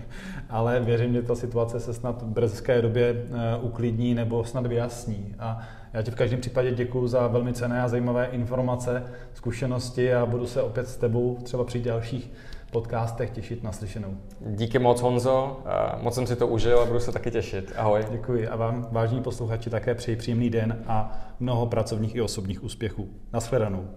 ale 0.50 0.80
věřím, 0.80 1.14
že 1.14 1.22
ta 1.22 1.36
situace 1.36 1.80
se 1.80 1.94
snad 1.94 2.22
v 2.22 2.26
brzké 2.26 2.82
době 2.82 3.16
eh, 3.16 3.58
uklidní 3.62 4.14
nebo 4.14 4.44
snad 4.44 4.66
vyjasní. 4.66 5.36
A 5.40 5.68
já 5.94 6.02
ti 6.02 6.12
v 6.12 6.16
každém 6.16 6.42
případě 6.42 6.72
děkuji 6.72 7.08
za 7.08 7.28
velmi 7.28 7.54
cené 7.54 7.82
a 7.82 7.88
zajímavé 7.88 8.26
informace, 8.26 9.04
zkušenosti 9.34 10.14
a 10.14 10.26
budu 10.26 10.48
se 10.48 10.62
opět 10.62 10.88
s 10.88 10.98
tebou 10.98 11.38
třeba 11.44 11.64
při 11.64 11.80
dalších 11.82 12.32
podcastech 12.72 13.30
těšit 13.30 13.64
na 13.64 13.72
slyšenou. 13.72 14.18
Díky 14.40 14.80
moc 14.80 15.02
Honzo, 15.02 15.60
moc 16.02 16.16
jsem 16.16 16.28
si 16.28 16.36
to 16.36 16.48
užil 16.48 16.80
a 16.80 16.86
budu 16.86 17.00
se 17.00 17.12
taky 17.12 17.32
těšit. 17.32 17.74
Ahoj. 17.78 18.06
Děkuji 18.12 18.48
a 18.48 18.56
vám, 18.56 18.88
vážní 18.92 19.22
posluchači, 19.22 19.70
také 19.70 19.96
přeji 19.96 20.18
příjemný 20.18 20.50
den 20.50 20.84
a 20.88 21.20
mnoho 21.40 21.66
pracovních 21.66 22.16
i 22.16 22.22
osobních 22.22 22.64
úspěchů. 22.64 23.10
Naschledanou. 23.34 23.88